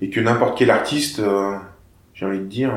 [0.00, 1.54] et que n'importe quel artiste, euh,
[2.14, 2.72] j'ai envie de dire,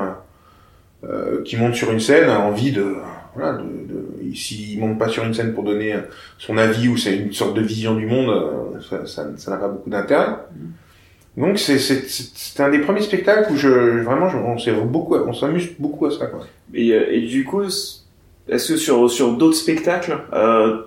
[1.04, 2.93] euh, qui monte sur une scène a envie de
[3.34, 5.95] voilà de, de s'il monte pas sur une scène pour donner
[6.38, 9.58] son avis ou c'est une sorte de vision du monde euh, ça ça ça n'a
[9.58, 10.28] pas beaucoup d'intérêt
[11.38, 15.70] donc c'est un des premiers spectacles où je vraiment je, on s'est beaucoup on s'amuse
[15.80, 16.41] beaucoup à ça quoi
[16.74, 20.82] Et, euh, et du coup, est-ce que sur, sur d'autres spectacles, euh,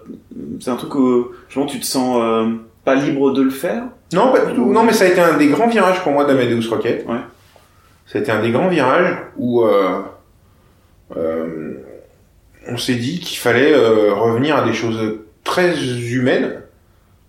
[0.60, 2.52] c'est un truc où justement, tu te sens euh,
[2.84, 3.84] pas libre de le faire?
[4.12, 6.24] Non pas du tout non mais ça a été un des grands virages pour moi
[6.24, 8.20] d'Amadeus Rocket Ouais.
[8.20, 10.00] été un des grands virages où euh,
[11.16, 11.74] euh,
[12.68, 16.60] on s'est dit qu'il fallait euh, revenir à des choses très humaines.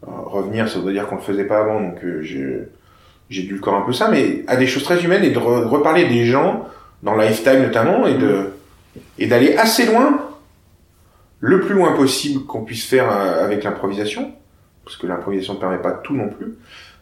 [0.05, 2.21] Alors, revenir, ça veut dire qu'on le faisait pas avant, donc euh,
[3.29, 5.39] j'ai dû le corps un peu ça, mais à des choses très humaines et de
[5.39, 6.67] re- reparler des gens
[7.03, 8.51] dans Lifetime notamment et de
[9.17, 10.19] et d'aller assez loin,
[11.39, 14.31] le plus loin possible qu'on puisse faire euh, avec l'improvisation,
[14.83, 16.55] parce que l'improvisation ne permet pas tout non plus,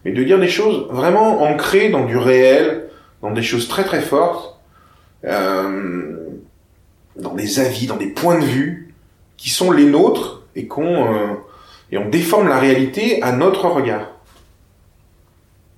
[0.06, 2.90] mais de dire des choses vraiment ancrées dans du réel,
[3.22, 4.60] dans des choses très très fortes.
[5.26, 6.18] Euh,
[7.16, 8.94] dans des avis, dans des points de vue
[9.38, 11.28] qui sont les nôtres et qu'on euh,
[11.92, 14.08] et on déforme la réalité à notre regard.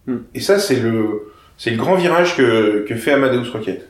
[0.07, 0.17] Hmm.
[0.33, 3.87] Et ça c'est le c'est le grand virage que que fait Amadeus Rocket.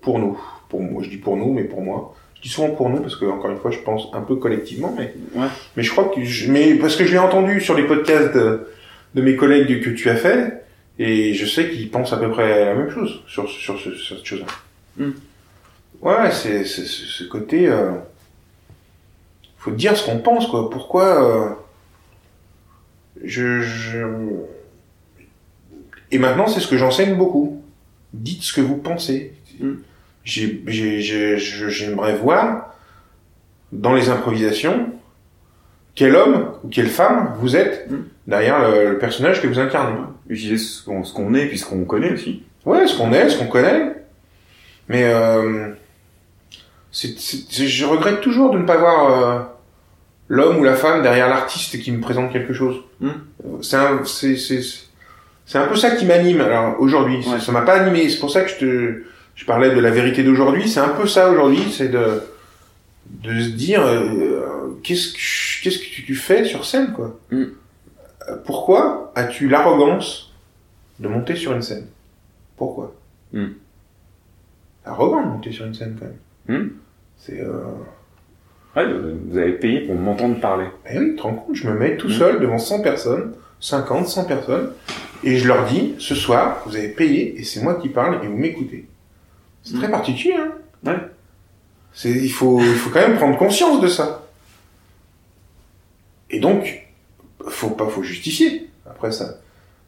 [0.00, 2.88] Pour nous, pour moi, je dis pour nous, mais pour moi, je dis souvent pour
[2.90, 5.46] nous parce que encore une fois, je pense un peu collectivement, mais Ouais.
[5.76, 8.66] mais je crois que je, mais parce que je l'ai entendu sur les podcasts de,
[9.14, 10.64] de mes collègues que tu as fait
[10.98, 14.16] et je sais qu'ils pensent à peu près la même chose sur sur, ce- sur
[14.16, 14.46] cette chose-là.
[14.96, 15.10] Mm.
[16.00, 17.68] Ouais, c'est c'est c'est- ce côté.
[17.68, 17.92] Euh,
[19.58, 20.68] faut dire ce qu'on pense quoi.
[20.68, 21.48] Pourquoi euh,
[23.22, 23.98] je, je
[26.12, 27.62] et maintenant c'est ce que j'enseigne beaucoup.
[28.12, 29.32] Dites ce que vous pensez.
[29.60, 29.72] Mm.
[30.24, 32.74] J'aimerais voir
[33.72, 34.90] dans les improvisations
[35.94, 37.96] quel homme ou quelle femme vous êtes Mm.
[38.26, 39.98] derrière le, le personnage que vous incarnez.
[40.28, 42.42] Utiliser ce qu'on qu'on est puis ce qu'on connaît aussi.
[42.64, 43.94] Ouais, ce qu'on est, ce qu'on connaît.
[44.88, 45.70] Mais euh,
[46.90, 49.40] c'est- c'est- je regrette toujours de ne pas voir euh,
[50.28, 52.76] l'homme ou la femme derrière l'artiste qui me présente quelque chose.
[53.00, 53.10] Mm.
[53.62, 54.60] C'est
[55.46, 56.40] c'est, un peu ça qui m'anime.
[56.40, 57.40] Alors aujourd'hui, ça- Ouais.
[57.40, 58.08] ça m'a pas animé.
[58.08, 59.02] C'est pour ça que je te,
[59.34, 60.68] je parlais de la vérité d'aujourd'hui.
[60.68, 62.22] C'est un peu ça aujourd'hui, c'est de,
[63.06, 67.18] de se dire euh, qu'est-ce que, qu'est-ce que tu, fais sur scène, quoi?
[67.30, 67.42] Mm.
[68.28, 70.32] Euh, Pourquoi as-tu l'arrogance
[71.00, 71.86] de monter sur une scène?
[72.56, 72.94] Pourquoi?
[73.32, 73.46] Mm.
[74.84, 76.62] Arrogant de monter sur une scène quand même.
[76.64, 76.70] Mm.
[77.18, 77.62] C'est euh...
[78.74, 80.66] Ouais, vous avez payé pour m'entendre parler.
[80.90, 84.08] Eh oui, tu te rends compte, je me mets tout seul devant 100 personnes, 50,
[84.08, 84.72] 100 personnes,
[85.24, 88.26] et je leur dis, ce soir, vous avez payé, et c'est moi qui parle, et
[88.26, 88.86] vous m'écoutez.
[89.62, 89.78] C'est Mm.
[89.78, 90.52] très particulier, hein
[90.84, 90.98] Ouais.
[91.94, 94.26] C'est, il faut, il faut quand même prendre conscience de ça.
[96.30, 96.88] Et donc,
[97.48, 99.36] faut pas, faut justifier, après ça.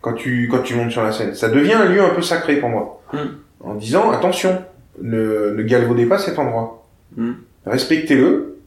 [0.00, 1.34] Quand tu, quand tu montes sur la scène.
[1.34, 3.02] Ça devient un lieu un peu sacré pour moi.
[3.12, 3.18] Mm.
[3.60, 4.62] En disant, attention,
[5.02, 6.86] ne, ne galvaudez pas cet endroit.
[7.16, 7.32] Mm.
[7.66, 8.60] Respectez-le,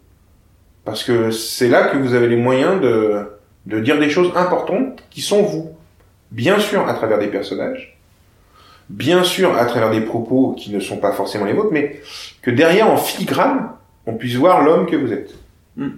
[0.84, 3.24] parce que c'est là que vous avez les moyens de,
[3.68, 5.72] de dire des choses importantes qui sont vous.
[6.32, 7.98] Bien sûr, à travers des personnages,
[8.90, 12.02] bien sûr, à travers des propos qui ne sont pas forcément les vôtres, mais
[12.42, 13.70] que derrière, en filigrane,
[14.06, 15.36] on puisse voir l'homme que vous êtes.
[15.76, 15.90] Mm.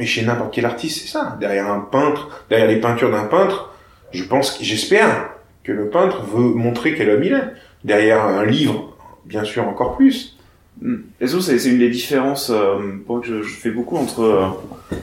[0.00, 1.36] Mais chez n'importe quel artiste, c'est ça.
[1.40, 3.72] Derrière un peintre, derrière les peintures d'un peintre,
[4.12, 5.30] je pense, j'espère
[5.62, 7.52] que le peintre veut montrer quel homme il est.
[7.84, 10.36] Derrière un livre, bien sûr, encore plus.
[10.80, 10.96] Mm.
[11.20, 14.96] Et ça, c'est une des différences euh, que je, je fais beaucoup entre euh,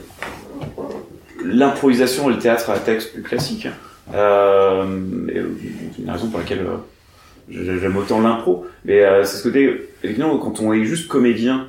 [1.44, 3.68] l'improvisation et le théâtre à texte plus classique.
[4.14, 4.84] Euh,
[5.28, 5.50] et, euh,
[5.94, 8.66] c'est une raison pour laquelle euh, j'aime autant l'impro.
[8.84, 11.68] Mais euh, c'est ce côté, effectivement, quand on est juste comédien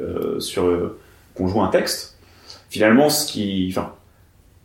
[0.00, 0.98] euh, sur euh,
[1.34, 2.18] qu'on joue un texte,
[2.70, 3.92] finalement, ce qui, enfin,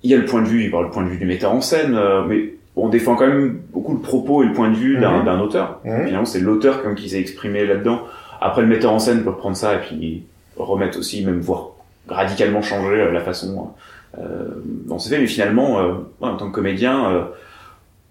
[0.04, 1.26] il y a le point de vue, il y a le point de vue du
[1.26, 4.70] metteur en scène, euh, mais on défend quand même beaucoup le propos et le point
[4.70, 5.42] de vue d'un Mhm.
[5.42, 5.82] auteur.
[5.84, 6.06] Mhm.
[6.06, 8.02] Finalement, c'est l'auteur comme qui s'est exprimé là-dedans.
[8.42, 10.24] Après, le metteur en scène peut reprendre ça et puis
[10.56, 11.72] remettre aussi, même voire
[12.08, 13.72] radicalement changer la façon
[14.20, 14.48] euh,
[14.86, 15.20] dont c'est fait.
[15.20, 17.22] Mais finalement, euh, en tant que comédien, euh,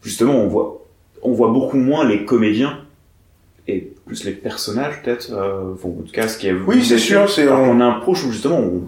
[0.02, 0.84] justement, on voit,
[1.22, 2.78] on voit beaucoup moins les comédiens
[3.66, 5.30] et plus les personnages peut-être.
[5.32, 8.30] Euh, en tout cas, ce qui est Oui, c'est sûr, c'est- Alors qu'on approche où
[8.32, 8.82] justement, on...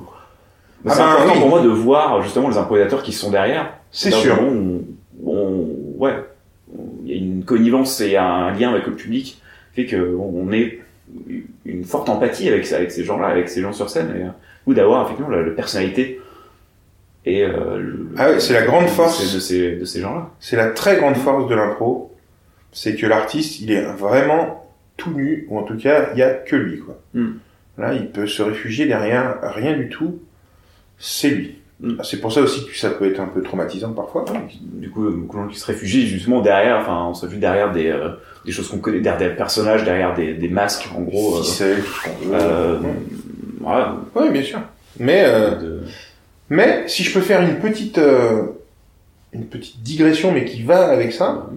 [0.87, 1.41] Ah c'est ben, important oui.
[1.41, 3.75] pour moi de voir justement les improvisateurs qui sont derrière.
[3.91, 4.39] C'est Là, sûr.
[4.41, 4.81] On,
[5.27, 6.15] on- ouais,
[6.75, 9.43] on- il y a une connivence et un lien avec le public
[9.75, 10.79] fait que on on est
[11.67, 14.25] une forte empathie avec, avec ces gens-là, avec ces gens sur scène, et,
[14.67, 16.21] ou d'avoir effectivement la, la personnalité
[17.27, 19.23] et euh, le- Ah c'est la grande de force.
[19.23, 20.31] ces, de ces, de ces gens-là.
[20.41, 22.15] C'est la très grande force de l'impro,
[22.73, 26.31] c'est que l'artiste, il est vraiment tout nu, ou en tout cas, il y a
[26.31, 26.99] que lui, quoi.
[27.15, 27.29] Mm.
[27.79, 30.19] Là, il peut se réfugier derrière rien du tout,
[30.99, 31.57] c'est lui.
[31.81, 31.95] Mm.
[32.03, 34.25] C'est pour ça aussi que ça peut être un peu traumatisant parfois.
[34.63, 37.73] Du coup, beaucoup de gens qui se réfugient justement derrière, enfin, on se réfugie derrière
[37.73, 38.11] des, euh,
[38.45, 41.39] des choses qu'on connaît, derrière des personnages, derrière des, des masques, en gros.
[41.39, 41.79] euh, Ficelle,
[42.33, 42.89] euh, Ouais.
[43.61, 43.97] voilà.
[44.15, 44.61] Oui, bien sûr.
[44.99, 45.81] Mais, euh, de-
[46.51, 48.43] mais si je peux faire une petite, euh,
[49.33, 51.49] une petite digression, mais qui va avec ça,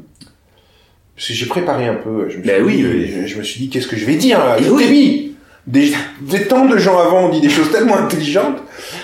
[1.16, 2.30] parce que j'ai préparé un peu.
[2.30, 3.08] Je me suis Ben oui, dit, oui.
[3.22, 5.36] Je, je me suis dit, qu'est-ce que je vais dire là Et Je oui.
[5.68, 8.62] des, des temps de gens avant ont dit des choses tellement intelligentes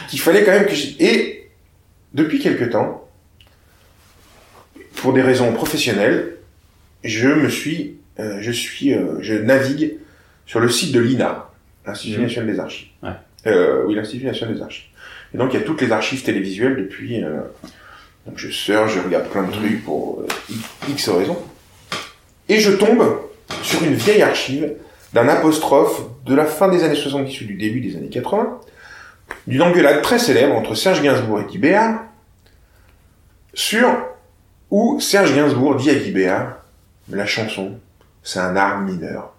[0.09, 0.87] qu'il fallait quand même que je...
[0.99, 1.49] Et
[2.13, 3.07] depuis quelque temps,
[4.95, 6.35] pour des raisons professionnelles,
[7.03, 9.93] je me suis, euh, je suis, euh, je navigue
[10.45, 11.49] sur le site de l'INA,
[11.85, 12.23] l'Institut Mhm.
[12.23, 12.87] national des archives.
[13.03, 13.09] Ouais.
[13.47, 14.85] Euh, oui, l'Institut national des archives.
[15.33, 17.23] Et donc il y a toutes les archives télévisuelles depuis.
[17.23, 17.41] euh,
[18.25, 20.53] donc je sors, je regarde plein de trucs pour euh,
[20.89, 21.37] X raisons.
[22.47, 23.21] Et je tombe
[23.63, 24.73] sur une vieille archive
[25.13, 28.59] d'un apostrophe de la fin des années 70 ou du début des années 80,
[29.47, 32.03] d'une engueulade très célèbre entre Serge Gainsbourg et Guy Béard,
[33.53, 33.87] sur
[34.69, 36.57] où Serge Gainsbourg dit à Guy Béard,
[37.09, 37.79] la chanson,
[38.21, 39.33] c'est un art mineur.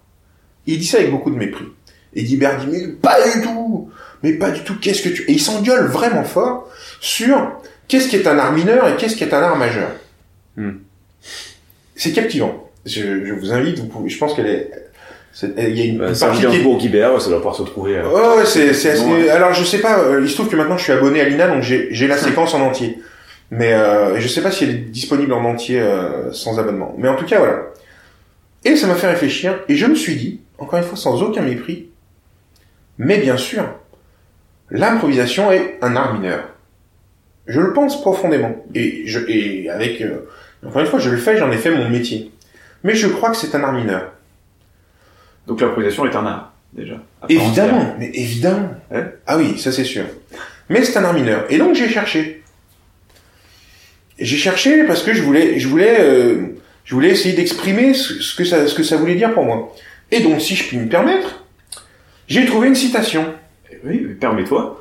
[0.65, 1.65] Il dit ça avec beaucoup de mépris.
[2.13, 3.89] Et Guy Béard dit, mais pas du tout,
[4.23, 5.23] mais pas du tout, qu'est-ce que tu...
[5.23, 7.51] Et il s'engueule vraiment fort sur
[7.87, 9.89] qu'est-ce qui est un art mineur et qu'est-ce qui est un art majeur.
[10.57, 10.71] Hmm.
[11.95, 12.67] C'est captivant.
[12.85, 14.71] Je, je vous invite, vous pouvez, je pense qu'elle est,
[15.43, 17.97] Il y a une, Bah, partie qui est Guibert, ça doit pouvoir se trouver.
[17.97, 18.09] euh.
[18.09, 19.05] Ouais, ouais, c'est, c'est assez...
[19.05, 19.29] Ouais.
[19.29, 21.47] Alors, je sais pas, euh, il se trouve que maintenant je suis abonné à l'INA,
[21.47, 22.97] donc j'ai, j'ai la séquence en entier.
[23.51, 26.95] Mais euh, je sais pas si elle est disponible en entier euh, sans abonnement.
[26.97, 27.63] Mais en tout cas, voilà.
[28.63, 31.41] Et ça m'a fait réfléchir, et je me suis dit, encore une fois, sans aucun
[31.41, 31.89] mépris,
[32.97, 33.63] mais bien sûr,
[34.71, 36.49] l'improvisation est un art mineur.
[37.47, 38.55] Je le pense profondément.
[38.73, 40.01] Et, je, et avec...
[40.01, 40.27] euh,
[40.65, 42.31] encore une fois, je le fais, j'en ai fait mon métier.
[42.83, 44.13] Mais je crois que c'est un art mineur.
[45.47, 46.95] Donc l'improvisation est un art, déjà.
[47.29, 48.69] Évidemment, mais évidemment.
[49.27, 50.05] Ah oui, ça c'est sûr.
[50.69, 51.45] Mais c'est un art mineur.
[51.49, 52.43] Et donc j'ai cherché.
[54.19, 56.55] J'ai cherché parce que je voulais, je voulais, euh,
[56.85, 59.75] je voulais essayer d'exprimer ce, ce que ça, ce que ça voulait dire pour moi.
[60.11, 61.43] Et donc, si je puis me permettre,
[62.27, 63.33] j'ai trouvé une citation.
[63.85, 64.79] Oui, mais permets-toi.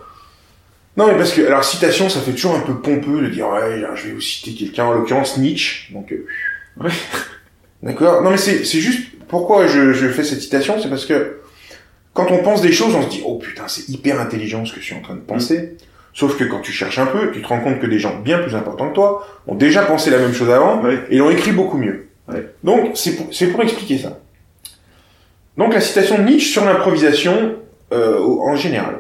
[0.97, 3.83] Non, mais parce que, alors, citation, ça fait toujours un peu pompeux de dire, ouais,
[3.95, 5.93] je vais vous citer quelqu'un, en l'occurrence Nietzsche.
[5.93, 6.27] Donc, euh,
[6.81, 6.91] Ouais.
[7.83, 8.23] D'accord.
[8.23, 11.39] Non, mais c'est, c'est juste pourquoi je, je fais cette citation, c'est parce que
[12.13, 14.81] quand on pense des choses, on se dit, oh putain, c'est hyper intelligent ce que
[14.81, 15.77] je suis en train de penser.
[16.13, 18.39] Sauf que quand tu cherches un peu, tu te rends compte que des gens bien
[18.41, 20.99] plus importants que toi ont déjà pensé la même chose avant Ouais.
[21.09, 22.09] et l'ont écrit beaucoup mieux.
[22.29, 22.47] Ouais.
[22.65, 24.19] Donc, c'est pour, c'est pour expliquer ça.
[25.57, 27.55] Donc, la citation de Nietzsche sur l'improvisation
[27.93, 28.97] euh, en général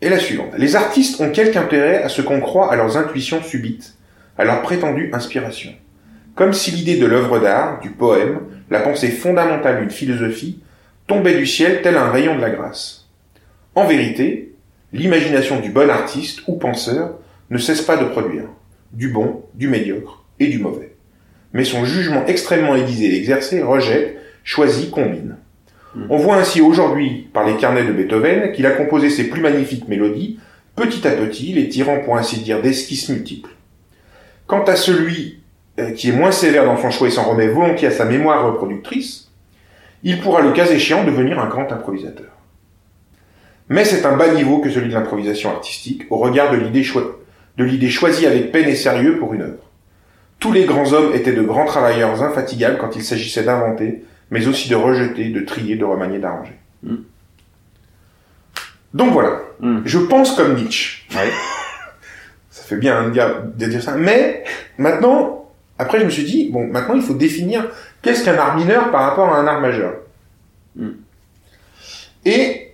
[0.00, 0.52] est la suivante.
[0.56, 3.96] Les artistes ont quelque intérêt à ce qu'on croit à leurs intuitions subites,
[4.38, 5.72] à leur prétendue inspiration.
[6.34, 10.60] Comme si l'idée de l'œuvre d'art, du poème, la pensée fondamentale d'une philosophie,
[11.06, 13.08] tombait du ciel tel un rayon de la grâce.
[13.74, 14.52] En vérité,
[14.92, 17.18] l'imagination du bon artiste ou penseur
[17.50, 18.44] ne cesse pas de produire
[18.92, 20.94] du bon, du médiocre et du mauvais.
[21.52, 25.36] Mais son jugement extrêmement aiguisé et exercé rejette, choisit, combine.
[26.08, 29.88] On voit ainsi aujourd'hui, par les carnets de Beethoven, qu'il a composé ses plus magnifiques
[29.88, 30.38] mélodies,
[30.76, 33.50] petit à petit, les tirant pour ainsi dire d'esquisses multiples.
[34.46, 35.40] Quant à celui
[35.80, 38.46] euh, qui est moins sévère dans son choix et s'en remet volontiers à sa mémoire
[38.46, 39.30] reproductrice,
[40.02, 42.30] il pourra le cas échéant devenir un grand improvisateur.
[43.68, 47.18] Mais c'est un bas niveau que celui de l'improvisation artistique au regard de l'idée choi-
[47.56, 49.62] de l'idée choisie avec peine et sérieux pour une œuvre.
[50.38, 54.68] Tous les grands hommes étaient de grands travailleurs infatigables quand il s'agissait d'inventer, mais aussi
[54.68, 56.58] de rejeter, de trier, de remanier, d'arranger.
[56.82, 56.96] Mm.
[58.94, 59.80] Donc voilà, Mm.
[59.84, 61.02] je pense comme Nietzsche.
[61.14, 61.30] Ouais.
[62.50, 63.94] Ça fait bien de dire, de dire ça.
[63.94, 64.44] Mais
[64.78, 67.68] maintenant, après je me suis dit, bon, maintenant il faut définir
[68.02, 69.94] qu'est-ce qu'un art mineur par rapport à un art majeur.
[70.76, 70.90] Mm.
[72.24, 72.72] Et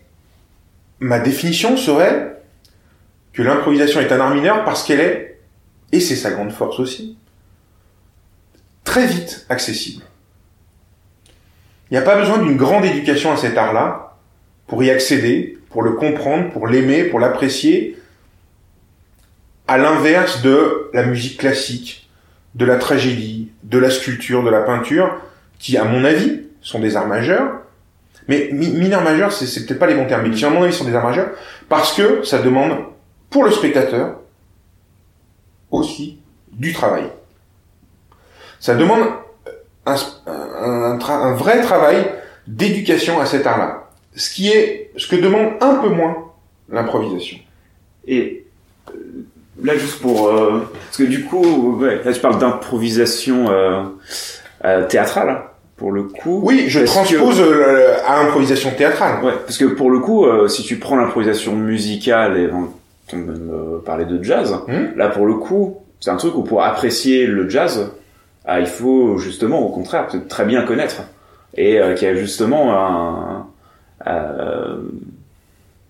[1.01, 2.43] ma définition serait
[3.33, 5.41] que l'improvisation est un art mineur parce qu'elle est,
[5.93, 7.19] et c'est sa grande force aussi,
[8.85, 10.03] très vite accessible.
[11.91, 14.17] Il n'y a pas besoin d'une grande éducation à cet art-là
[14.67, 17.97] pour y accéder, pour le comprendre, pour l'aimer, pour l'apprécier,
[19.69, 22.09] à l'inverse de la musique classique,
[22.55, 25.21] de la tragédie, de la sculpture, de la peinture,
[25.59, 27.61] qui, à mon avis, sont des arts majeurs.
[28.29, 30.63] Mais mi- mineurs majeurs, c'est, c'est peut-être pas les bons termes, mais qui, à mon
[30.63, 31.31] avis, sont des arts majeurs,
[31.69, 32.77] parce que ça demande,
[33.31, 34.21] pour le spectateur,
[35.71, 36.19] aussi,
[36.51, 37.05] du travail.
[38.59, 39.05] Ça demande
[39.87, 39.95] un,
[40.27, 42.05] un, un vrai travail
[42.47, 43.85] d'éducation à cet art-là.
[44.15, 46.17] Ce qui est, ce que demande un peu moins
[46.71, 47.39] l'improvisation.
[48.07, 48.45] Et
[48.91, 48.93] euh,
[49.63, 50.29] là, juste pour...
[50.29, 53.83] euh, parce que du coup, ouais, là tu parles d'improvisation euh,
[54.65, 55.43] euh, théâtrale, hein,
[55.77, 56.41] pour le coup.
[56.43, 59.23] Oui, je transpose euh, le- à improvisation théâtrale.
[59.25, 62.69] Ouais, parce que pour le coup, euh, si tu prends l'improvisation musicale et on
[63.13, 64.97] on même euh, parler de jazz, Hmm.
[64.99, 67.93] là pour le coup, c'est un truc où pour apprécier le jazz,
[68.47, 71.03] ah, il faut justement au contraire très bien connaître
[71.57, 73.47] et euh, qu'il y a justement un,
[74.07, 74.77] euh,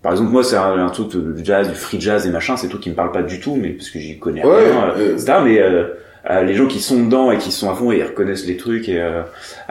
[0.01, 2.67] par exemple moi c'est un, un truc de jazz, du free jazz et machin, c'est
[2.69, 5.13] tout qui me parle pas du tout, mais parce que j'y connais Ouais, rien, euh,
[5.13, 5.33] etc.
[5.43, 5.83] Mais euh,
[6.29, 8.57] euh, les gens qui sont dedans et qui sont à fond et ils reconnaissent les
[8.57, 9.21] trucs et euh,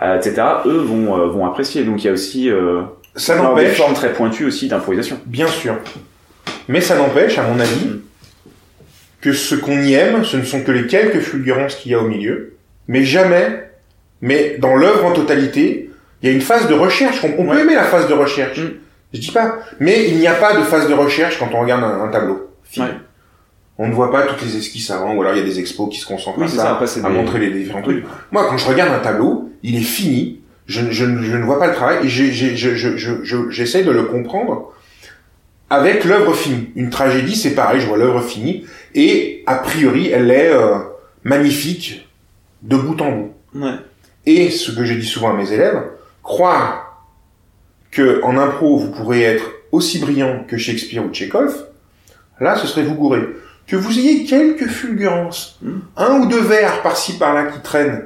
[0.03, 0.43] euh, etc.
[0.67, 1.85] Eux vont euh, vont apprécier.
[1.85, 2.83] Donc il y a aussi euh,
[3.15, 5.19] Ça des formes très pointues aussi d'improvisation.
[5.27, 5.77] bien sûr.
[6.69, 8.01] Mais ça n'empêche, à mon avis, Mm.
[9.21, 12.01] que ce qu'on y aime, ce ne sont que les quelques fulgurances qu'il y a
[12.01, 12.56] au milieu,
[12.89, 13.71] mais jamais,
[14.21, 15.91] mais dans l'œuvre en totalité,
[16.23, 17.23] il y a une phase de recherche.
[17.25, 17.61] On, on peut Ouais.
[17.63, 18.59] aimer la phase de recherche.
[18.59, 18.71] Mm.
[19.15, 19.59] Je dis pas.
[19.81, 22.51] Mais il n'y a pas de phase de recherche quand on regarde un, un tableau.
[22.79, 22.85] Ouais.
[23.79, 25.89] On ne voit pas toutes les esquisses avant, ou alors il y a des expos
[25.93, 27.83] qui se concentrent Oui, à c'est ça, ça, après, c'est à des- montrer les différents
[27.83, 28.05] trucs.
[28.33, 31.67] Moi, quand je regarde un tableau, il est fini, je, je, je ne vois pas
[31.67, 34.73] le travail, et j'essaie de le comprendre
[35.69, 36.71] avec l'œuvre finie.
[36.75, 38.65] Une tragédie, c'est pareil, je vois l'œuvre finie,
[38.95, 40.77] et a priori, elle est euh,
[41.25, 42.06] magnifique
[42.63, 43.35] de bout en bout.
[43.55, 43.75] Ouais.
[44.27, 45.83] Et ce que je dis souvent à mes élèves,
[46.23, 47.07] croire
[47.91, 51.67] que en impro vous pourrez être aussi brillant que Shakespeare ou Tchekhov,
[52.41, 53.23] là ce serait vous gourer.
[53.67, 55.79] Que vous ayez quelques fulgurances, Mm.
[55.97, 58.05] un ou deux vers par-ci par-là qui traînent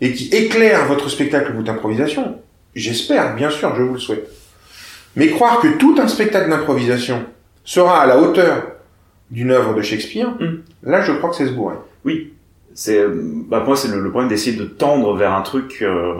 [0.00, 2.38] et qui éclairent votre spectacle ou votre improvisation,
[2.74, 4.28] j'espère, bien sûr, je vous le souhaite.
[5.16, 7.24] Mais croire que tout un spectacle d'improvisation
[7.64, 8.62] sera à la hauteur
[9.30, 10.62] d'une œuvre de Shakespeare, Mm.
[10.84, 11.76] là, je crois que c'est se bourrer.
[12.74, 15.78] C'est, euh, bah, pour moi, c'est le, le problème d'essayer de tendre vers un truc
[15.82, 16.14] euh,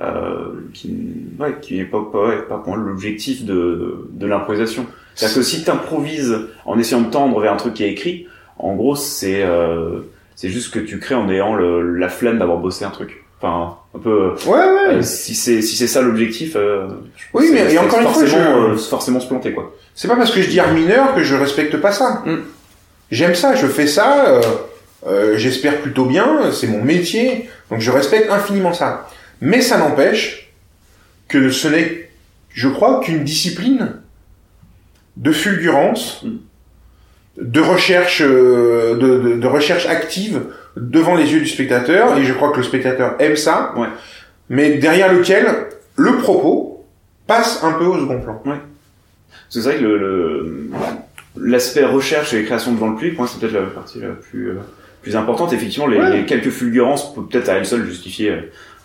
[0.00, 0.96] euh, qui,
[1.38, 4.86] ouais, qui est pas, pas, ouais, pas pour moi l'objectif de, de l'improvisation.
[5.14, 8.26] C'est-à-dire que si t'improvises en essayant de tendre vers un truc qui est écrit,
[8.58, 10.00] en gros, c'est euh,
[10.36, 13.22] c'est juste que tu crées en ayant le, la flemme d'avoir bossé un truc.
[13.40, 14.34] Enfin, un peu.
[14.46, 14.94] Ouais, ouais.
[14.94, 16.86] euh, si c'est si c'est ça l'objectif, euh,
[17.34, 19.74] Oui, mais- et encore une fois, je- euh, forcément se planter quoi.
[19.94, 22.22] C'est pas parce que je dis art mineur que je respecte pas ça.
[22.24, 22.36] Mm.
[23.10, 24.40] J'aime ça, je fais ça,
[25.06, 29.08] euh, j'espère plutôt bien, c'est mon métier, donc je respecte infiniment ça.
[29.40, 30.52] Mais ça n'empêche
[31.28, 32.10] que ce n'est,
[32.50, 33.96] je crois, qu'une discipline
[35.16, 36.24] de fulgurance,
[37.40, 40.42] de recherche, euh, de, de- de recherche active
[40.76, 43.88] devant les yeux du spectateur, et je crois que le spectateur aime ça, Ouais.
[44.48, 45.46] mais derrière lequel
[45.96, 46.86] le propos
[47.26, 48.38] passe un peu au second plan.
[48.44, 48.50] Que
[49.50, 50.70] c'est vrai que le, le-
[51.36, 54.54] l'aspect recherche et création devant le public, moi, c'est peut-être la partie la plus, euh,
[55.02, 55.52] plus importante.
[55.52, 56.18] Effectivement, les, Ouais.
[56.20, 58.36] les quelques fulgurances peuvent peut-être à elles seules justifier euh,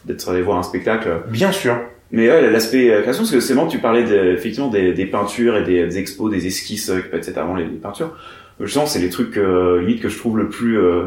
[0.05, 1.07] d'être allé voir un spectacle.
[1.29, 1.77] Bien sûr.
[2.11, 5.05] Mais ouais, l'aspect euh, création, parce que c'est marrant, tu parlais de- effectivement des, des
[5.05, 8.15] peintures et des, des expos, des esquisses, qui peuvent être avant les, les peintures.
[8.61, 11.03] Euh, Je sens c'est les trucs euh, limite que je trouve le plus euh,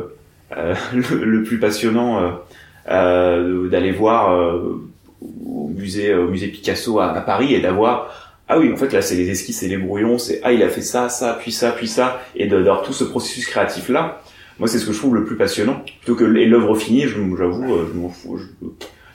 [0.56, 2.38] euh, le, le plus passionnant
[2.86, 4.80] d'aller voir euh,
[5.20, 8.10] au musée au musée Picasso à, à Paris et d'avoir
[8.48, 10.68] ah oui en fait là c'est les esquisses et les brouillons c'est ah il a
[10.68, 14.20] fait ça ça puis ça puis ça et d'avoir tout ce processus créatif là
[14.60, 17.74] moi c'est ce que je trouve le plus passionnant plutôt que et l'œuvre finie j'avoue
[17.74, 18.44] euh, je m'en fous je,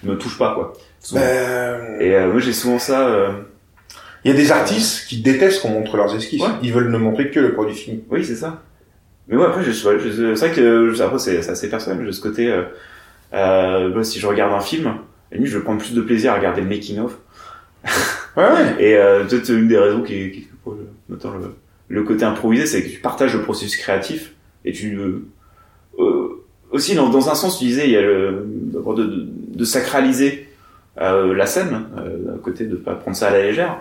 [0.04, 0.74] je me touche pas quoi.
[1.14, 3.08] Ben, Et euh, moi j'ai souvent ça.
[3.08, 3.30] Euh...
[4.24, 6.42] Il y a des artistes qui détestent qu'on montre leurs esquisses.
[6.42, 6.50] Ouais.
[6.64, 8.04] Ils veulent ne montrer que le produit fini.
[8.10, 8.64] Oui, c'est ça.
[9.28, 12.12] Mais ouais, après, je, je, je- c'est vrai que je- après c'est assez personnel de
[12.12, 12.52] ce côté.
[13.34, 14.92] Euh, moi, si je regarde un film, à
[15.32, 17.18] la limite, je vais prendre plus de plaisir à regarder le making of.
[18.36, 18.76] Ouais, ouais.
[18.80, 18.96] Et
[19.30, 21.56] peut-être une des raisons qui, qui pour le, notamment le,
[21.88, 24.34] le côté improvisé, c'est que tu partages le processus créatif
[24.64, 24.98] et tu
[26.76, 30.48] aussi dans, dans un sens, tu disais, il y a le de, de, de sacraliser
[31.02, 33.78] euh, la scène, euh, d'un côté de pas prendre ça à la légère.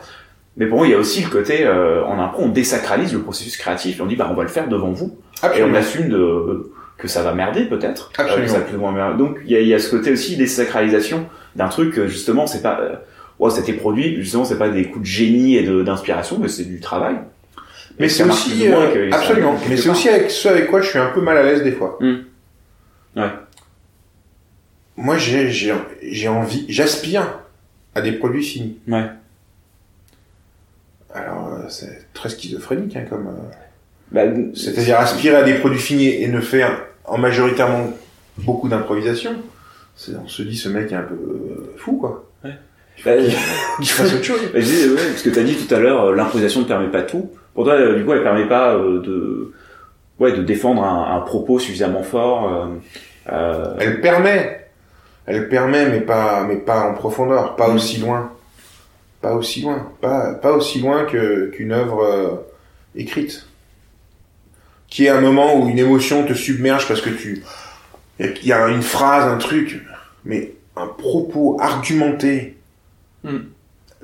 [0.57, 3.21] Mais pour moi, il y a aussi le côté, euh, en impro, on désacralise le
[3.21, 5.17] processus créatif et on dit, bah, on va le faire devant vous.
[5.43, 5.79] Et on Absolument.
[5.79, 8.11] assume de, que ça va merder peut-être.
[8.19, 9.15] Euh, Absolument.
[9.17, 11.27] Donc il y a, il y a ce côté aussi désacralisation
[11.57, 12.95] d'un truc que justement c'est pas euh,
[13.39, 16.81] ouais, c'était produit justement c'est pas des coups de génie et d'inspiration mais c'est du
[16.81, 17.17] travail.
[17.99, 19.57] Mais c'est aussi, euh, absolument.
[19.69, 21.73] Mais c'est aussi avec ce avec quoi je suis un peu mal à l'aise des
[21.73, 21.97] fois.
[22.01, 22.15] Hmm.
[23.17, 23.31] Ouais.
[24.97, 27.41] Moi, j'ai, j'ai, j'ai envie, j'aspire
[27.95, 28.79] à des produits finis.
[28.89, 29.07] Ouais.
[31.13, 33.55] Alors, euh, c'est très schizophrénique, hein, comme, euh,
[34.11, 34.23] Bah,
[34.55, 37.93] c'est-à-dire aspirer à des produits finis et ne faire en majoritairement
[38.39, 39.37] beaucoup d'improvisation.
[39.97, 42.29] C'est, on se dit, ce mec est un peu euh, fou, quoi.
[42.43, 42.51] bah,
[43.81, 44.41] Il fasse autre chose.
[44.53, 46.89] Bah, je disais, ouais, parce que tu as dit tout à l'heure, l'improvisation ne permet
[46.89, 47.31] pas tout.
[47.55, 49.53] Pour toi, du coup, elle permet pas euh, de,
[50.21, 52.53] ouais, de défendre un, un propos suffisamment fort.
[52.53, 52.67] euh,
[53.33, 54.69] euh, Elle permet,
[55.27, 57.75] elle permet, mais pas, mais pas en profondeur, pas Mm.
[57.77, 58.33] aussi loin,
[59.21, 62.29] pas aussi loin, pas, pas aussi loin que qu'une œuvre euh,
[62.95, 63.47] écrite,
[64.89, 67.43] qui est un moment où une émotion te submerge parce que tu,
[68.21, 69.83] il y a une phrase, un truc,
[70.25, 72.57] mais un propos argumenté
[73.25, 73.39] Mm.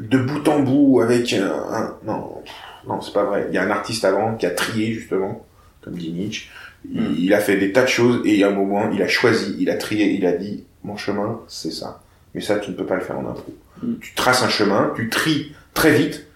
[0.01, 2.43] de bout en bout avec un, un- non,
[2.89, 3.45] non, c'est pas vrai.
[3.51, 5.45] Il y a un artiste avant qui a trié justement,
[5.83, 6.49] comme dit Nietzsche.
[6.91, 7.15] Il, Mm.
[7.19, 9.09] il a fait des tas de choses et il y a un moment, il a
[9.09, 12.03] choisi, il a trié, il a dit mon chemin, c'est ça.
[12.35, 13.55] Mais ça, tu ne peux pas le faire en impro.
[13.83, 13.95] Mm.
[14.01, 16.27] Tu traces un chemin, tu tries très vite,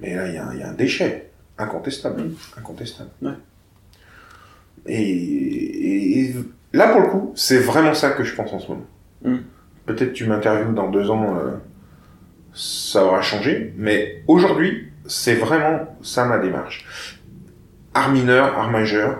[0.00, 2.34] mais là, il y a, un- il y a un déchet incontestable, Mm.
[2.58, 3.10] incontestable.
[3.22, 3.30] Ouais.
[4.86, 6.34] Et, et- et
[6.72, 8.86] là, pour le coup, c'est vraiment ça que je pense en ce moment.
[9.86, 11.52] Peut-être tu m'interviews dans deux ans, euh,
[12.54, 17.13] ça aura changé, mais aujourd'hui, c'est vraiment ça ma démarche.
[17.94, 19.18] Art mineur, art majeur,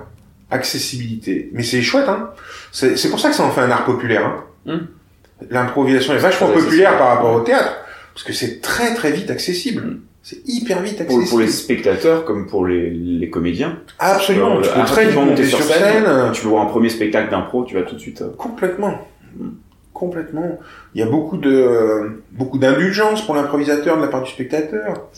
[0.50, 1.50] accessibilité.
[1.52, 2.30] Mais c'est chouette, hein.
[2.72, 4.26] C'est c'est pour ça que ça en fait un art populaire.
[4.26, 4.44] Hein.
[4.74, 5.46] Mm.
[5.50, 7.76] L'improvisation est vachement Très populaire par rapport au théâtre,
[8.14, 9.82] parce que c'est très très vite accessible.
[9.82, 10.00] Mm.
[10.22, 11.28] C'est hyper vite pour, accessible.
[11.28, 13.78] pour les spectateurs comme pour les, les comédiens.
[13.98, 14.56] Absolument.
[14.56, 16.04] Euh, tu peux très vite monter sur scène.
[16.32, 18.22] Tu peux voir un premier spectacle d'impro, tu vas tout de suite.
[18.22, 19.06] euh, Complètement.
[19.36, 19.48] Mm.
[19.92, 20.58] Complètement.
[20.94, 25.08] Il y a beaucoup de euh, beaucoup d'indulgence pour l'improvisateur de la part du spectateur.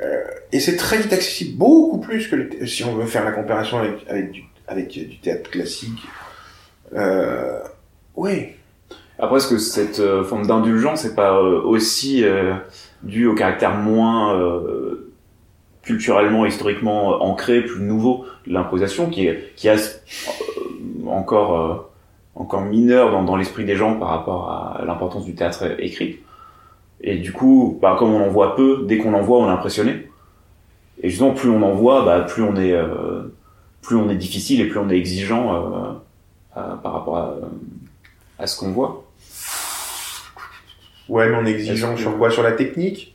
[0.00, 3.78] Euh, et c'est très vite accessible, beaucoup plus que si on veut faire la comparaison
[3.78, 4.06] avec
[4.66, 6.02] avec du, du théâtre classique.
[6.94, 7.60] Euh,
[8.16, 8.48] oui.
[9.18, 12.54] Après, est-ce que cette euh, forme d'indulgence n'est pas euh, aussi euh,
[13.02, 15.12] due au caractère moins euh,
[15.82, 21.76] culturellement, historiquement euh, ancré, plus nouveau de l'improvisation, qui est qui a euh, encore euh,
[22.34, 26.20] encore mineur dans l'esprit des gens par rapport à l'importance du théâtre écrit?
[27.06, 29.52] Et du coup, bah, comme on en voit peu, dès qu'on en voit, on est
[29.52, 30.08] impressionné.
[31.02, 33.24] Et justement, plus on en voit, bah, plus on est, euh,
[33.82, 35.92] plus on est difficile et plus on est exigeant euh,
[36.56, 37.34] à- par rapport à,
[38.38, 39.04] à ce qu'on voit.
[41.08, 42.30] Ouais, mais on est exigeant que- sur quoi?
[42.30, 43.14] Sur la technique?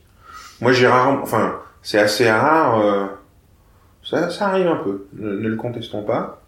[0.60, 1.20] Moi, j'ai rarement...
[1.22, 2.80] Enfin, c'est assez rare.
[2.80, 3.06] euh,
[4.04, 6.40] Ça, ça arrive un peu, ne, ne le contestons pas.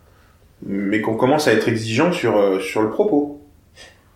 [0.64, 3.41] Mais qu'on commence à être exigeant sur, euh, sur le propos.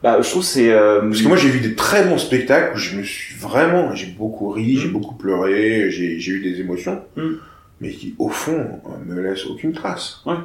[0.07, 0.71] Bah, je trouve que c'est.
[0.71, 3.93] euh, Parce que moi, j'ai vu des très bons spectacles où je me suis vraiment...
[3.93, 4.93] J'ai beaucoup ri, j'ai Mm.
[4.93, 7.03] beaucoup pleuré, j'ai j'ai eu des émotions.
[7.17, 7.23] Mm.
[7.81, 10.21] Mais qui, au fond, euh, me laissent aucune trace.
[10.25, 10.37] Ouais.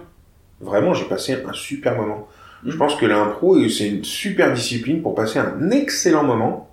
[0.61, 2.27] Vraiment, j'ai passé un super moment.
[2.65, 2.77] Je Mm.
[2.79, 6.67] pense que l'impro, c'est une super discipline pour passer un excellent moment.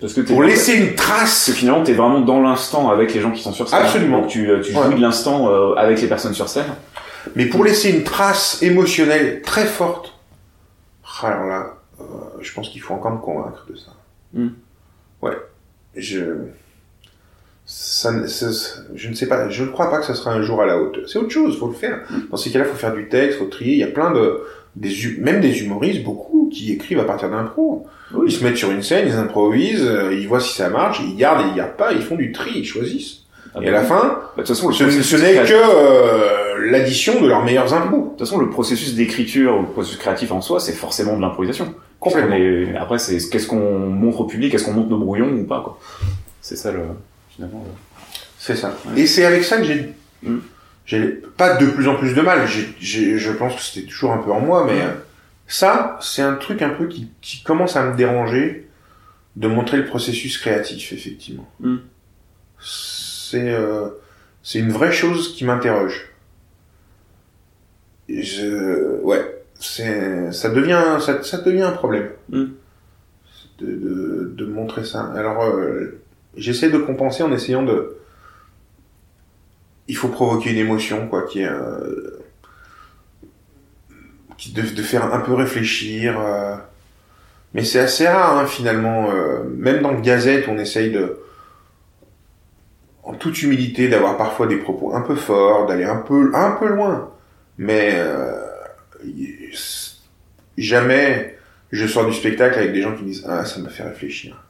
[0.00, 3.14] parce que t'es- Pour laisser une Parce trace que finalement, t'es vraiment dans l'instant avec
[3.14, 3.80] les gens qui sont sur scène.
[3.82, 4.20] Absolument.
[4.20, 4.94] Donc tu, euh, tu jouis Ouais.
[4.94, 6.66] de l'instant euh, avec les personnes sur scène.
[7.36, 10.17] Mais pour laisser une trace émotionnelle très forte,
[11.26, 12.04] alors là, euh,
[12.40, 13.90] je pense qu'il faut encore me convaincre de ça.
[14.34, 14.48] Mm.
[15.22, 15.36] Ouais,
[15.96, 16.20] je,
[17.66, 20.42] ça, ne- ça- je ne sais pas, je ne crois pas que ça sera un
[20.42, 21.04] jour à la hauteur.
[21.08, 22.00] C'est autre chose, faut le faire.
[22.30, 23.72] Dans ces cas-là, faut faire du texte, faut trier.
[23.74, 24.40] Il y a plein de,
[24.76, 27.86] des, même des humoristes, beaucoup, qui écrivent à partir d'impro.
[28.14, 28.26] Oui.
[28.28, 31.14] Ils se mettent sur une scène, ils improvisent, euh, ils voient si ça marche, ils
[31.16, 33.24] gardent et ils gardent pas, ils font du tri, ils choisissent.
[33.54, 36.47] Ah et bah à la fin, Bah, de toute façon, ce, ce n'est que euh,
[36.60, 38.02] l'addition de leurs meilleurs impôts.
[38.04, 41.22] De toute façon, le processus d'écriture ou le processus créatif en soi, c'est forcément de
[41.22, 41.74] l'improvisation.
[42.00, 42.36] Complètement.
[42.36, 45.60] Est- Après, c'est qu'est-ce qu'on montre au public, est-ce qu'on montre nos brouillons ou pas,
[45.62, 45.80] quoi.
[46.40, 46.80] C'est ça le,
[47.30, 47.64] finalement.
[47.66, 47.72] le-
[48.38, 48.76] C'est ça.
[48.86, 49.00] Ouais.
[49.02, 49.92] Et c'est avec ça que j'ai,
[50.22, 50.38] Mm.
[50.86, 51.00] j'ai
[51.36, 52.46] pas de plus en plus de mal.
[52.46, 54.86] J'ai, j'ai- je pense que c'était toujours un peu en moi, mais Mm.
[54.86, 54.92] euh,
[55.48, 58.68] ça, c'est un truc un peu qui, qui commence à me déranger
[59.36, 61.48] de montrer le processus créatif, effectivement.
[61.60, 61.76] Mm.
[62.60, 63.88] C'est, euh,
[64.42, 66.06] c'est une vraie chose qui m'interroge.
[68.08, 72.10] Je, ouais, c'est, ça devient, ça, ça devient un problème.
[72.30, 72.44] Mm.
[73.60, 75.12] De, de, de montrer ça.
[75.16, 76.00] Alors, euh,
[76.36, 77.96] j'essaie de compenser en essayant de,
[79.88, 82.20] il faut provoquer une émotion, quoi, qui est, euh,
[84.36, 86.20] qui de, de faire un peu réfléchir.
[86.20, 86.54] euh.
[87.52, 89.10] Mais c'est assez rare, hein, finalement.
[89.10, 91.18] euh, même dans le Gazette, on essaye de,
[93.02, 96.68] en toute humilité, d'avoir parfois des propos un peu forts, d'aller un peu, un peu
[96.68, 97.10] loin.
[97.58, 98.46] Mais euh,
[100.56, 101.36] jamais
[101.70, 104.42] je sors du spectacle avec des gens qui me disent ah ça m'a fait réfléchir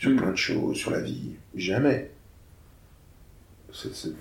[0.00, 0.16] sur Mm.
[0.16, 1.32] plein de choses, sur la vie.
[1.54, 2.10] Jamais.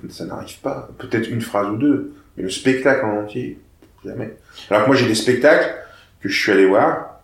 [0.09, 0.89] Ça n'arrive pas.
[0.99, 3.57] Peut-être une phrase ou deux, mais le spectacle en entier,
[4.05, 4.35] jamais.
[4.69, 5.73] Alors que moi j'ai des spectacles
[6.21, 7.21] que je suis allé voir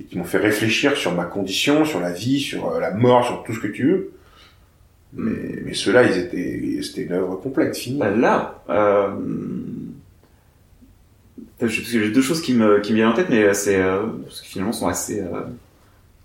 [0.00, 3.24] et qui m'ont fait réfléchir sur ma condition, sur la vie, sur euh, la mort,
[3.24, 4.12] sur tout ce que tu veux.
[5.16, 7.98] Mais, mais ceux-là, ils étaient, c'était une œuvre complète, finie.
[7.98, 9.08] Bah, là, euh...
[11.62, 14.46] j'ai deux choses qui me, qui me viennent en tête, mais c'est, euh, parce que
[14.46, 15.40] finalement sont assez, euh,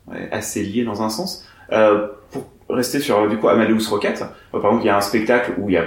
[0.08, 1.48] ouais, assez liées dans un sens.
[1.72, 5.02] Euh, pour rester sur, du coup, Amadeus Rocket, euh, par exemple, il y a un
[5.02, 5.86] spectacle où il y a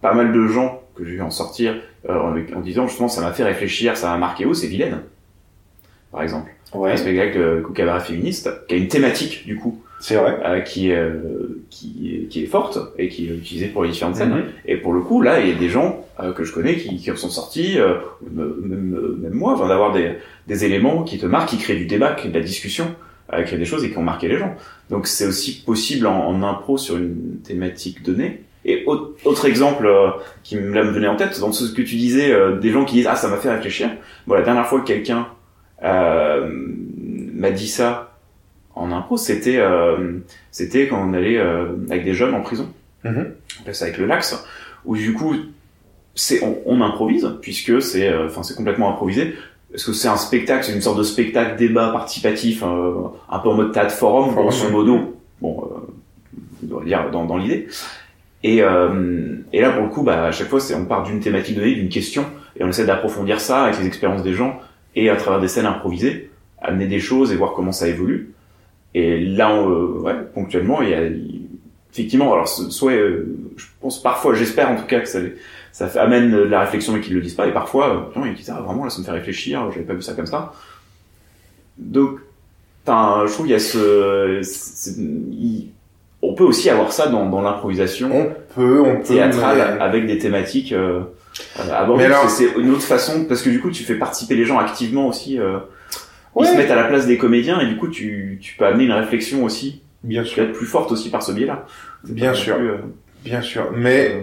[0.00, 3.22] pas mal de gens que j'ai vu en sortir, euh, en, en disant, justement, ça
[3.22, 5.00] m'a fait réfléchir, ça m'a marqué, oh, c'est Vilaine.
[6.12, 6.50] Par exemple.
[6.74, 10.38] Ouais, Un spectacle de coup cabaret féministe, qui a une thématique, du coup, c'est vrai.
[10.44, 14.30] euh, qui, euh, qui, qui est forte et qui est utilisée pour les différentes scènes.
[14.30, 14.44] Mhm.
[14.66, 16.96] Et pour le coup, là, il y a des gens euh, que je connais qui,
[16.96, 17.94] qui en sont sortis, euh,
[18.30, 20.14] me- même, même moi, enfin, d'avoir des,
[20.48, 22.86] des éléments qui te marquent, qui créent du débat, qui créent de la discussion,
[23.32, 24.54] euh, qui créent des choses et qui ont marqué les gens.
[24.88, 28.42] Donc c'est aussi possible en, en impro sur une thématique donnée.
[28.64, 30.10] Et autre, autre exemple euh,
[30.42, 32.84] qui me, là, me venait en tête, dans ce que tu disais, euh, des gens
[32.84, 33.88] qui disent «Ah, ça m'a fait réfléchir».
[34.26, 35.28] Bon, la dernière fois que quelqu'un
[35.82, 36.46] euh,
[37.34, 38.09] m'a dit ça
[38.80, 40.18] en impro, c'était euh,
[40.50, 42.68] c'était quand on allait euh, avec des jeunes en prison.
[43.04, 43.32] Mhm.
[43.58, 44.42] On appelle ça avec le lax,
[44.84, 45.34] où du coup,
[46.14, 49.34] c'est on, on improvise puisque c'est euh, enfin c'est complètement improvisé.
[49.70, 53.54] Parce que c'est un spectacle, c'est une sorte de spectacle débat participatif, un peu en
[53.54, 55.16] mode théâtre forum, Forum, grosso modo.
[55.40, 55.70] Bon,
[56.62, 57.68] on doit dire dans, dans l'idée.
[58.42, 61.54] Et, et là, pour le coup, bah, à chaque fois, c'est on part d'une thématique
[61.54, 62.24] donnée, d'une question,
[62.56, 64.58] et on essaie d'approfondir ça avec les expériences des gens
[64.96, 68.32] et à travers des scènes improvisées, amener des choses et voir comment ça évolue.
[68.94, 71.02] Et là, on, euh, ouais, ponctuellement, il y a
[71.92, 73.26] effectivement, alors soit, euh,
[73.56, 75.18] je pense parfois, j'espère en tout cas que ça,
[75.72, 78.34] ça amène de la réflexion et qu'ils le disent pas, et parfois, euh, non, ils
[78.34, 80.52] disent ah vraiment là, ça me fait réfléchir, j'avais pas vu ça comme ça.
[81.78, 82.18] Donc,
[82.86, 84.40] enfin, je trouve qu'il y a ce,
[85.32, 85.68] il-
[86.22, 89.02] on peut aussi avoir ça dans, dans l'improvisation On peut, on peut.
[89.04, 91.00] théâtrale mais- avec des thématiques euh,
[91.58, 92.02] euh, abordées.
[92.02, 94.44] Mais alors- C'est c'est une autre façon parce que du coup tu fais participer les
[94.44, 95.38] gens activement aussi.
[95.38, 95.58] Euh,
[96.34, 96.46] Ouais.
[96.46, 98.84] Ils se mettent à la place des comédiens et du coup tu, tu peux amener
[98.84, 101.66] une réflexion aussi Bien sûr, être plus forte aussi par ce biais-là.
[102.04, 102.56] Bien sûr.
[102.56, 102.76] plus, euh,
[103.22, 103.70] bien sûr.
[103.76, 104.20] Mais euh,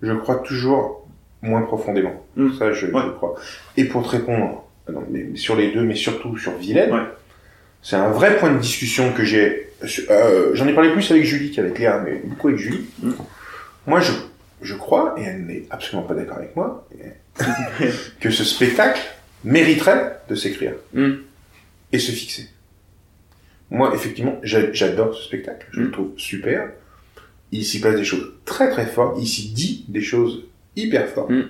[0.00, 1.06] je crois toujours
[1.42, 2.24] moins profondément.
[2.36, 2.52] Mm.
[2.58, 3.34] Ça, je, je crois.
[3.76, 7.02] Et pour te répondre, non, mais sur les deux, mais surtout sur Vilaine, Ouais.
[7.82, 9.68] c'est un vrai point de discussion que j'ai.
[10.08, 12.86] euh, J'en ai parlé plus avec Julie qu'avec Léa, mais beaucoup avec Julie.
[13.02, 13.10] Mm.
[13.86, 14.12] Moi, je,
[14.62, 16.86] je crois, et elle n'est absolument pas d'accord avec moi,
[18.20, 19.00] que ce spectacle
[19.44, 21.10] mériterait de s'écrire Mm.
[21.92, 22.48] Et se fixer.
[23.70, 25.66] Moi, effectivement, j'a- j'adore ce spectacle.
[25.72, 25.92] Je le Mm.
[25.92, 26.70] trouve super.
[27.52, 29.16] Il s'y passe des choses très très fortes.
[29.20, 30.44] Il s'y dit des choses
[30.76, 31.30] hyper fortes.
[31.30, 31.42] Mm.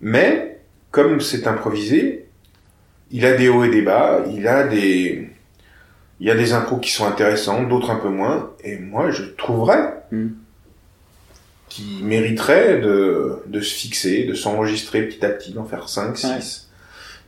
[0.00, 0.58] Mais,
[0.90, 2.26] comme c'est improvisé,
[3.10, 4.24] il a des hauts et des bas.
[4.32, 5.28] Il a des,
[6.20, 8.52] il y a des impros qui sont intéressants, d'autres un peu moins.
[8.64, 10.28] Et moi, je trouverais Mm.
[11.68, 16.26] qui mériterait de, de se fixer, de s'enregistrer petit à petit, d'en faire 5, 6,
[16.26, 16.40] Ouais.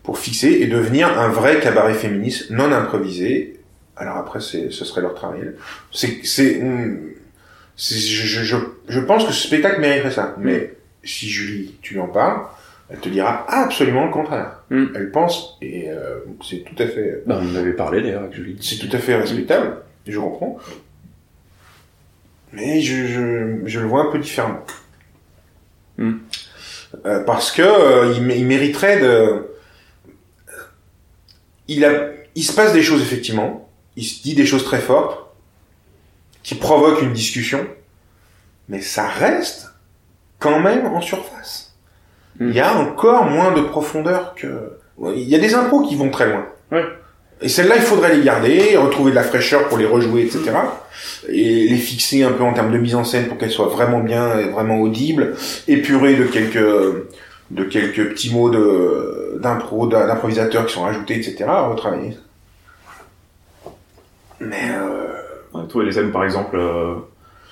[0.05, 3.59] Pour fixer et devenir un vrai cabaret féministe non improvisé.
[3.97, 5.41] Alors après, c'est, ce serait leur travail.
[5.91, 6.61] C'est, c'est,
[7.75, 8.57] c'est- je, je,
[8.89, 10.37] je, pense que ce spectacle mériterait ça.
[10.39, 12.43] Mais si Julie, tu lui en parles,
[12.91, 14.59] elle te dira absolument le contraire.
[14.71, 14.85] Mm.
[14.95, 18.35] Elle pense, et euh, c'est tout à fait, Bah, on en avait parlé d'ailleurs avec
[18.35, 18.59] Julie.
[18.61, 20.59] c'est tout à fait respectable, je comprends.
[22.53, 24.65] Mais je, je, je le vois un peu différemment.
[25.97, 26.19] Hmm.
[27.07, 29.47] Euh, parce que euh, il mériterait de.
[31.69, 33.69] Il a, il se passe des choses effectivement.
[33.97, 35.25] Il se dit des choses très fortes
[36.43, 37.67] qui provoquent une discussion,
[38.69, 39.69] mais ça reste
[40.39, 41.75] quand même en surface.
[42.39, 42.51] Hmm.
[42.51, 44.79] Il y a encore moins de profondeur que.
[45.17, 46.47] Il y a des impros qui vont très loin.
[46.71, 46.85] Ouais.
[47.41, 50.53] Et celles-là, il faudrait les garder, retrouver de la fraîcheur pour les rejouer, etc.
[51.29, 54.01] Et les fixer un peu en termes de mise en scène pour qu'elles soient vraiment
[54.01, 55.35] bien, et vraiment audibles,
[55.67, 57.07] épurer de quelques,
[57.51, 61.45] de quelques petits mots de, d'impro, d'improvisateurs qui sont rajoutés, etc.
[61.49, 62.17] Retravailler.
[64.41, 66.95] Mais, euh, les thèmes, par exemple, euh,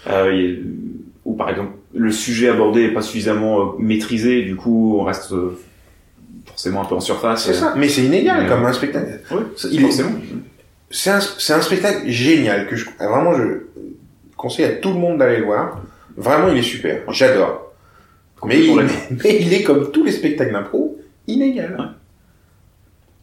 [0.08, 0.56] euh,
[1.24, 5.32] ou par exemple, le sujet abordé est pas suffisamment euh, maîtrisé, du coup, on reste
[5.32, 5.58] euh,
[6.46, 7.44] forcément un peu en surface.
[7.46, 7.74] c'est ça.
[7.76, 9.20] Mais c'est inégal Mais, comme un spectacle.
[9.30, 10.10] Oui, Il est- forcément.
[10.90, 13.44] C'est un, c'est un spectacle génial que je, vraiment, je
[14.36, 15.80] conseille à tout le monde d'aller le voir.
[16.16, 17.00] Vraiment, il est super.
[17.10, 17.61] J'adore.
[18.44, 21.94] Mais il, Complètement mais il est comme tous les spectacles d'impro, inégal.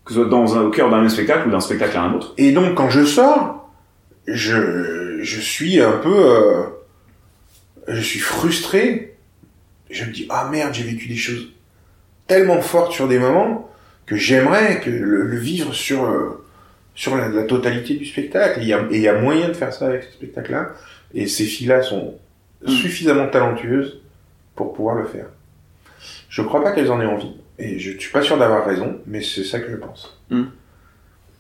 [0.06, 2.14] Que ce soit dans un, au cœur d'un même spectacle ou d'un spectacle à un
[2.14, 2.34] autre.
[2.38, 3.70] Et donc, quand je sors,
[4.28, 6.64] je, je suis un peu, euh,
[7.88, 9.18] je suis frustré.
[9.90, 11.50] Je me dis, ah merde, j'ai vécu des choses
[12.28, 13.70] tellement fortes sur des moments
[14.06, 16.44] que j'aimerais que le, le vivre sur, euh,
[16.96, 18.60] sur la, la totalité du spectacle.
[18.60, 20.70] Et il y a, et il y a moyen de faire ça avec ce spectacle-là.
[21.14, 22.16] Et ces filles-là sont
[22.62, 22.72] Mm.
[22.72, 24.02] suffisamment talentueuses
[24.60, 25.28] pour pouvoir le faire.
[26.28, 27.38] Je crois pas qu'elles en aient envie.
[27.60, 30.20] Et je suis pas sûr d'avoir raison, mais c'est ça que je pense.
[30.30, 30.44] Mm.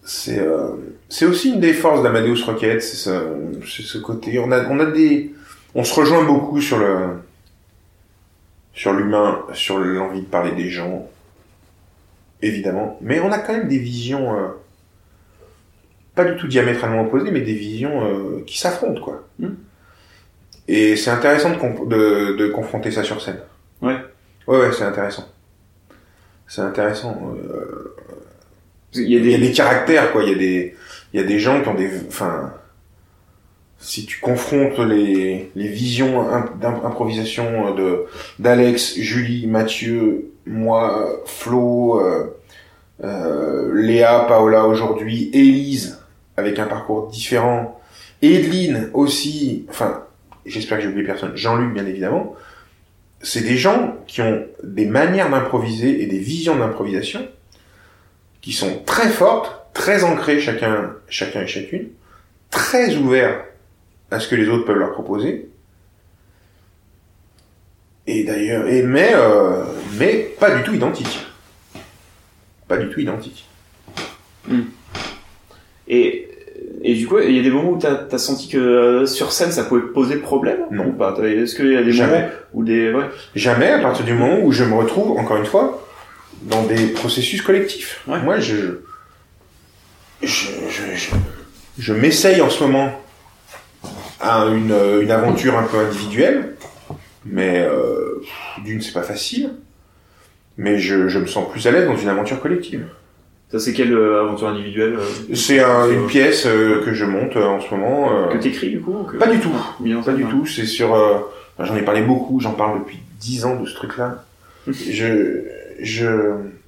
[0.03, 0.76] C'est euh,
[1.09, 3.11] c'est aussi une des forces d'Amadeus Rocket, c'est ce,
[3.67, 4.39] c'est ce côté.
[4.39, 5.34] On a, on a des,
[5.76, 7.20] on se rejoint beaucoup sur le,
[8.74, 11.09] sur l'humain, sur l'envie de parler des gens,
[12.41, 12.97] évidemment.
[13.01, 14.47] Mais on a quand même des visions, euh,
[16.15, 19.28] pas du tout diamétralement opposées, mais des visions euh, qui s'affrontent, quoi.
[19.39, 19.55] Mm.
[20.72, 23.39] Et c'est intéressant de, de, de confronter ça sur scène.
[23.82, 23.97] Ouais.
[24.47, 25.28] Ouais, ouais, c'est intéressant.
[26.47, 27.34] C'est intéressant.
[27.36, 27.95] euh,
[28.93, 30.22] Il y a il y a des, des caractères, quoi.
[30.24, 30.76] Il y a des,
[31.13, 32.53] il y a des gens qui ont des, enfin,
[33.80, 38.05] si tu confrontes les, les visions im- d'improvisation de,
[38.38, 42.38] d'Alex, Julie, Mathieu, moi, Flo, euh,
[43.03, 45.99] euh, Léa, Paola aujourd'hui, Élise,
[46.38, 47.80] avec un parcours différent,
[48.22, 50.03] Edeline aussi, enfin,
[50.45, 52.35] j'espère que j'ai oublié personne, Jean-Luc bien évidemment,
[53.21, 57.27] c'est des gens qui ont des manières d'improviser et des visions d'improvisation
[58.41, 61.89] qui sont très fortes, très ancrées chacun, chacun et chacune,
[62.49, 63.45] très ouverts
[64.11, 65.49] à ce que les autres peuvent leur proposer.
[68.07, 69.65] Et d'ailleurs, euh,
[69.99, 71.25] mais pas du tout identiques.
[72.67, 73.47] Pas du tout identiques.
[75.87, 76.28] et,
[76.84, 79.32] et du coup, il y a des moments où t'as as senti que euh, sur
[79.32, 80.88] scène ça pouvait poser problème Non.
[80.88, 81.15] ou pas?
[81.24, 82.22] Est-ce qu'il y a des Jamais.
[82.22, 83.05] moments où des ouais
[83.36, 85.86] Jamais à partir du moment où je me retrouve, encore une fois,
[86.43, 88.01] dans des processus collectifs.
[88.07, 88.20] Ouais.
[88.22, 88.80] Moi, je,
[90.22, 91.09] je, je, je,
[91.78, 92.91] je m'essaye en ce moment
[94.22, 96.55] à une, une aventure un peu individuelle,
[97.26, 98.22] mais euh,
[98.63, 99.51] d'une, c'est pas facile.
[100.57, 102.86] Mais je, je me sens plus à l'aise dans une aventure collective.
[103.52, 107.36] Ça c'est quelle euh, aventure individuelle euh, C'est un- une pièce euh, que je monte
[107.36, 108.12] euh, en ce moment.
[108.16, 109.52] euh, que t'écris du coup ou que- Pas du tout.
[109.80, 110.45] Mis en Pas du tout.
[110.45, 110.93] C'est sur.
[110.95, 111.18] euh,
[111.60, 112.39] J'en ai parlé beaucoup.
[112.39, 114.24] J'en parle depuis dix ans de ce truc-là.
[114.68, 115.41] je,
[115.82, 116.08] je,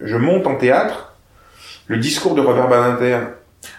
[0.01, 1.13] je monte en théâtre
[1.87, 3.19] le discours de Robert Badinter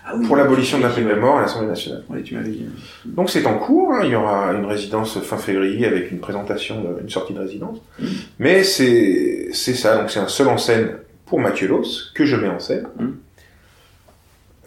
[0.07, 2.05] Ah oui, pour l'abolition de la peine de mort à l'Assemblée nationale.
[2.09, 2.67] Ouais, tu dit.
[3.05, 3.93] Donc c'est en cours.
[3.95, 4.03] hein.
[4.05, 7.79] Il y aura une résidence fin février avec une présentation, une sortie de résidence.
[7.99, 8.09] Mhm.
[8.39, 9.97] Mais c'est c'est ça.
[9.99, 10.91] Donc c'est un seul en scène
[11.33, 12.87] pour Mathieu Loss que je mets en scène.
[12.99, 13.17] Mhm.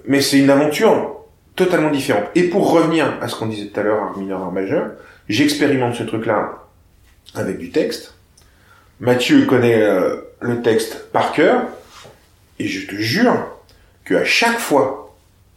[0.07, 1.17] mais c'est une aventure
[1.55, 2.25] totalement différente.
[2.33, 4.93] Et pour revenir à ce qu'on disait tout à l'heure, art mineur, art majeur,
[5.29, 6.63] j'expérimente ce truc-là
[7.35, 8.15] avec du texte.
[8.99, 11.67] Mathieu connaît euh, le texte par cœur,
[12.57, 13.37] et je te jure
[14.03, 15.15] que à chaque fois,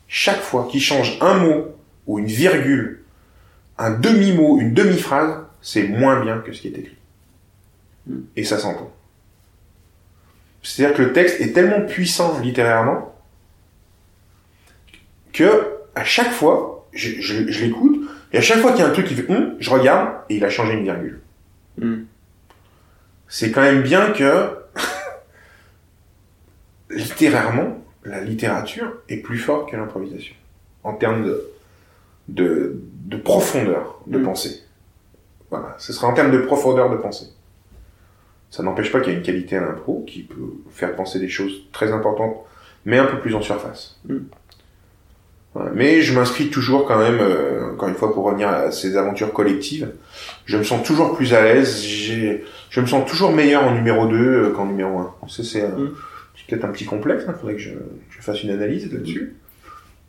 [0.09, 1.75] chaque fois qu'il change un mot
[2.07, 3.03] ou une virgule,
[3.79, 6.99] un demi-mot, une demi-phrase, c'est moins bien que ce qui est écrit.
[8.37, 8.93] Et ça s'entend.
[10.71, 13.15] C'est-à-dire que le texte est tellement puissant littérairement
[15.33, 18.89] que à chaque fois, je, je- je l'écoute, et à chaque fois qu'il y a
[18.89, 21.21] un truc qui fait hum, je regarde, et il a changé une virgule.
[21.79, 22.03] Hmm.
[23.29, 24.51] C'est quand même bien que
[26.91, 30.35] littérairement, la littérature est plus forte que l'improvisation
[30.85, 31.51] en termes de,
[32.29, 34.23] de, de profondeur de Mm.
[34.25, 34.63] pensée.
[35.51, 37.27] Voilà, ce sera en termes de profondeur de pensée.
[38.51, 40.37] Ça n'empêche pas qu'il y a une qualité à l'impro qui peut
[40.71, 42.37] faire penser des choses très importantes,
[42.87, 43.99] mais un peu plus en surface.
[44.09, 44.17] Mm.
[45.55, 45.71] Voilà.
[45.75, 49.33] Mais je m'inscris toujours quand même, euh, encore une fois pour revenir à ces aventures
[49.33, 49.91] collectives,
[50.45, 54.51] je me sens toujours plus à l'aise, je me sens toujours meilleur en numéro 2
[54.51, 55.15] qu'en numéro 1.
[55.29, 55.91] Ça, c'est euh, Mm.
[56.49, 57.71] peut-être un petit complexe, il faudrait que je,
[58.11, 59.35] je fasse une analyse là-dessus.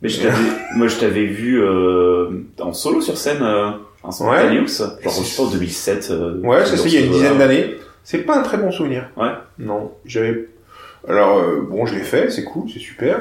[0.02, 0.20] Mais je
[0.76, 2.30] moi, je t'avais vu euh,
[2.60, 3.70] en solo sur scène, euh,
[4.04, 6.08] un Spontaneous, genre je pense 2007.
[6.10, 7.76] euh, Ouais, c'est ça, il y a une dizaine d'années.
[8.04, 9.08] C'est pas un très bon souvenir.
[9.16, 9.30] Ouais.
[9.58, 10.48] Non, j'avais.
[11.08, 13.18] Alors euh, bon, je l'ai fait, c'est cool, c'est super.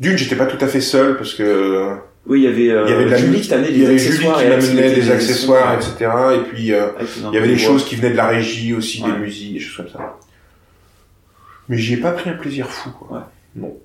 [0.00, 2.90] D'une, j'étais pas tout à fait seul parce que Oui, il y avait, euh, il
[2.90, 4.94] y avait de la Julie qui t'amenait il y des avait Julie accessoires qui m'amenait
[4.94, 6.10] des accessoires, etc.
[6.36, 7.66] Et puis euh, il y avait des voix.
[7.66, 10.18] choses qui venaient de la régie aussi, des musiques, des choses comme ça.
[11.68, 12.90] Mais j'y ai pas pris un plaisir fou.
[12.90, 13.16] Quoi.
[13.16, 13.24] Ouais.
[13.56, 13.76] Non.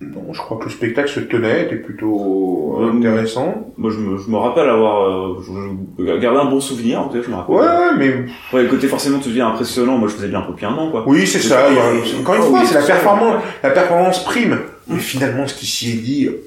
[0.00, 3.72] Non, je crois que le spectacle se tenait, était plutôt euh, Ouais, intéressant.
[3.78, 7.08] Moi, je me, je me rappelle avoir euh, je, je gardé un bon souvenir, en
[7.08, 7.54] tout cas, je me rappelle.
[7.54, 9.96] Ouais, mais Ouais, le côté forcément, tu deviens impressionnant.
[9.96, 11.04] Moi, je faisais bien un peu un an, quoi.
[11.06, 11.66] oui, c'est ça.
[11.66, 12.02] a- ouais.
[12.20, 13.42] Encore une Ah fois, oui, c'est la performance.
[13.62, 14.58] La performance prime.
[14.88, 16.26] Mais finalement, ce qui s'y est dit.
[16.26, 16.44] euh,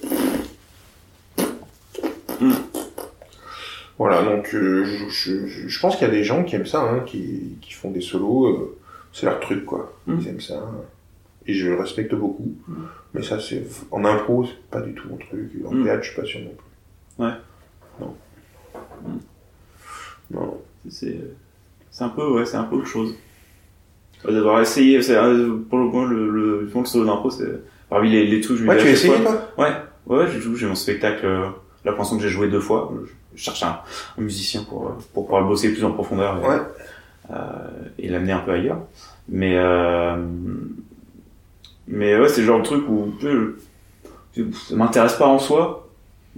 [2.39, 2.51] Mm.
[3.97, 7.55] Voilà, donc euh, je, pense qu'il y a des gens qui aiment ça, hein, qui,
[7.61, 8.45] qui font des solos.
[8.45, 8.77] euh,
[9.11, 9.91] c'est leur truc, quoi.
[10.05, 10.17] Mm.
[10.21, 10.61] Ils aiment ça.
[11.47, 12.53] Et je le respecte beaucoup.
[13.13, 15.49] Mais ça, c'est en impro, c'est pas du tout mon truc.
[15.65, 15.83] En Mm.
[15.85, 17.23] théâtre, je suis pas sûr non plus.
[17.25, 17.31] Ouais.
[18.01, 18.15] Non.
[19.07, 19.17] Mm.
[20.31, 20.61] Non.
[20.89, 21.17] C'est,
[21.91, 23.15] c'est un peu, ouais, c'est un peu autre chose.
[24.25, 27.47] D'avoir essayé, c'est, euh, pour le moment, le, le, le solo d'impro, c'est
[27.89, 29.71] parmi les, les trucs je Ouais, tu as essayé, toi Ouais,
[30.07, 31.49] ouais, j'ai joué, j'ai mon spectacle, euh,
[31.83, 32.91] pour l'instant que j'ai joué deux fois.
[33.05, 33.79] Je, je cherche un,
[34.17, 36.57] un musicien pour, euh, pour pouvoir le bosser plus en profondeur et, Ouais.
[37.31, 37.35] euh,
[37.99, 38.81] et l'amener un peu ailleurs.
[39.29, 40.17] Mais, euh,
[41.87, 45.87] mais ouais, c'est le genre de truc où, sais, ça m'intéresse pas en soi.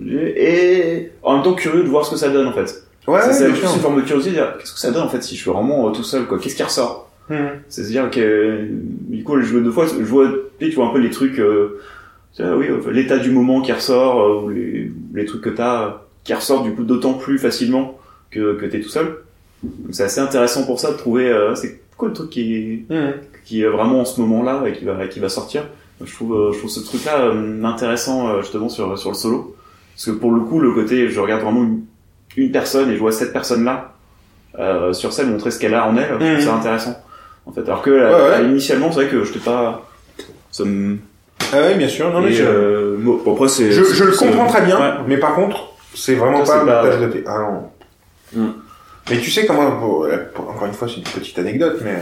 [0.01, 2.83] Et en même temps curieux de voir ce que ça donne, en fait.
[3.07, 5.35] Ouais, c'est une forme de curiosité, de dire qu'est-ce que ça donne en fait si
[5.35, 6.37] je suis vraiment euh, tout seul quoi?
[6.37, 7.09] Qu'est-ce qui ressort?
[7.29, 7.37] Mhm.
[7.67, 10.27] C'est-à-dire que du coup je joué deux fois, je vois,
[10.59, 11.79] tu vois un peu les trucs, euh,
[12.39, 16.33] oui, euh, l'état du moment qui ressort, euh, ou les, les trucs que t'as qui
[16.35, 17.97] ressortent du coup d'autant plus facilement
[18.29, 19.07] que, que t'es tout seul.
[19.63, 23.13] Donc c'est assez intéressant pour ça de trouver, euh, c'est quoi le truc qui, Mhm.
[23.45, 25.63] Qui est vraiment en ce moment-là et qui va, qui va sortir.
[26.03, 29.55] Je trouve, euh, je trouve ce truc-là euh, intéressant euh, justement sur, sur le solo.
[29.95, 31.81] Parce que pour le coup, le côté, je regarde vraiment une,
[32.37, 33.93] une personne et je vois cette personne-là
[34.57, 36.95] euh, sur scène montrer ce qu'elle a en elle, je trouve ça intéressant.
[37.45, 38.45] En fait, alors que ouais.
[38.49, 39.85] initialement, c'est vrai que je t'ai pas.
[40.51, 40.97] Ça me.
[41.51, 42.11] Ah ouais, bien sûr.
[42.13, 42.43] Non, mais je...
[42.43, 43.71] euh, bon, après, c'est.
[43.71, 44.91] Je, je le comprends très bien, Ouais.
[45.07, 47.23] mais par contre, c'est vraiment Ça, pas ma de thé.
[47.27, 47.39] Ah
[48.35, 48.41] non.
[48.41, 48.51] Mm.
[49.09, 51.97] Mais tu sais comment, encore une fois, c'est une petite anecdote, mais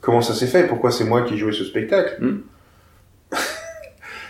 [0.00, 0.66] comment ça s'est fait?
[0.66, 2.16] Pourquoi c'est moi qui jouais ce spectacle?
[2.20, 2.40] Mm.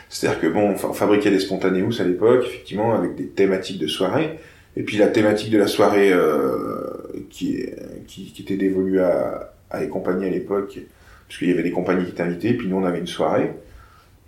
[0.09, 4.39] C'est-à-dire que bon, on fabriquait des spontaneous à l'époque, effectivement, avec des thématiques de soirée.
[4.77, 7.67] Et puis la thématique de la soirée euh, qui,
[8.07, 10.79] qui, qui était dévolue à, à les compagnies à l'époque,
[11.27, 13.53] puisqu'il y avait des compagnies qui étaient invitées, puis nous on avait une soirée.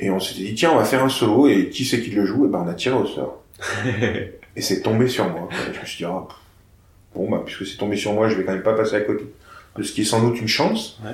[0.00, 2.24] Et on s'était dit, tiens, on va faire un solo, et qui c'est qui le
[2.24, 2.46] joue?
[2.46, 3.44] Et ben on a tiré au sort.
[4.56, 5.48] Et c'est tombé sur moi.
[5.48, 5.58] quoi.
[5.72, 6.26] Je me suis dit, ah,
[7.14, 9.24] bon, bah, puisque c'est tombé sur moi, je vais quand même pas passer à côté.
[9.76, 10.98] De ce qui est sans doute une chance.
[11.04, 11.12] Ouais.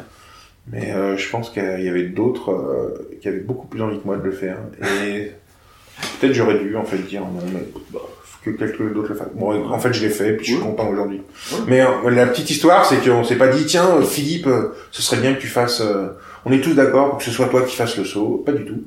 [0.72, 4.06] Mais euh, je pense qu'il y avait d'autres euh, qui avaient beaucoup plus envie que
[4.06, 4.58] moi de le faire.
[5.04, 5.32] Et
[6.20, 7.60] peut-être j'aurais dû en fait dire non, mais
[7.92, 8.00] bah,
[8.44, 9.28] que quelqu'un d'autre le fasse.
[9.34, 11.20] Bon, en fait, je l'ai fait, puis je suis content aujourd'hui.
[11.66, 15.02] Mais euh, la petite histoire, c'est qu'on s'est pas dit, tiens, euh, Philippe, euh, ce
[15.02, 15.80] serait bien que tu fasses.
[15.80, 16.08] euh,
[16.44, 18.42] on est tous d'accord pour que ce soit toi qui fasses le saut.
[18.46, 18.84] Pas du tout.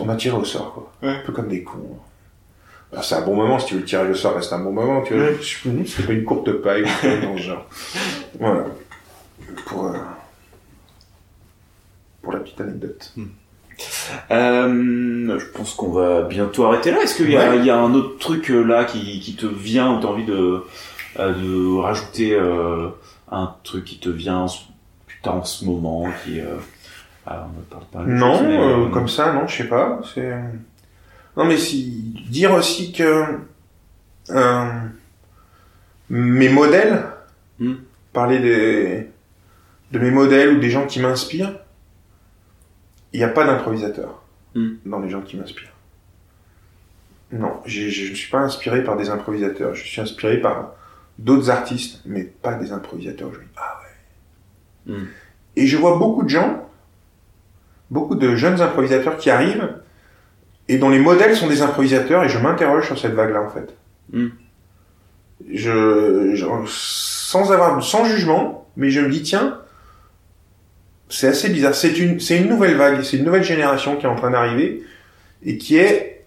[0.00, 0.92] On m'a tiré au sort, quoi.
[1.02, 1.16] Ouais.
[1.16, 1.96] Un peu comme des cons.
[2.92, 4.72] Alors, c'est un bon moment, si tu veux le tirer au sort, reste un bon
[4.72, 5.26] moment, tu vois.
[5.26, 5.36] Ouais.
[5.42, 7.66] C'était pas une courte paille, ou dans ce genre.
[8.40, 8.64] Voilà.
[9.66, 9.92] Pour, euh,
[12.26, 13.14] pour la petite anecdote.
[14.32, 17.02] Euh, je pense qu'on va bientôt arrêter là.
[17.04, 17.58] Est-ce qu'il y, a- Ouais.
[17.58, 20.24] il y a un autre truc euh, là qui, qui te vient ou t'as envie
[20.24, 20.64] de,
[21.20, 22.88] euh, de rajouter euh,
[23.30, 24.64] un truc qui te vient en ce-
[25.06, 26.56] putain en ce moment qui euh,
[27.28, 30.00] on parle pas de Non, mais, comme ça, non, je sais pas.
[30.12, 30.32] C'est
[31.36, 33.24] non, mais si dire aussi que
[36.10, 37.04] mes modèles,
[37.58, 37.74] Hmm.
[38.12, 39.08] parler des
[39.92, 41.54] de mes modèles ou des gens qui m'inspirent,
[43.16, 44.22] il n'y a pas d'improvisateur
[44.54, 44.76] Hmm.
[44.86, 45.72] dans les gens qui m'inspirent.
[47.32, 49.74] Non, je ne suis pas inspiré par des improvisateurs.
[49.74, 50.72] Je suis inspiré par
[51.18, 53.30] d'autres artistes, mais pas des improvisateurs.
[53.34, 53.80] Je me dis, ah
[54.86, 54.94] ouais.
[54.94, 55.06] Hmm.
[55.56, 56.68] Et je vois beaucoup de gens,
[57.90, 59.78] beaucoup de jeunes improvisateurs qui arrivent
[60.68, 63.76] et dont les modèles sont des improvisateurs et je m'interroge sur cette vague-là en fait.
[64.12, 64.28] Hmm.
[65.52, 69.55] Je, je- sans avoir, sans jugement, mais je me dis tiens,
[71.08, 71.74] c'est assez bizarre.
[71.74, 74.82] C'est une, c'est une nouvelle vague, c'est une nouvelle génération qui est en train d'arriver
[75.44, 76.24] et qui est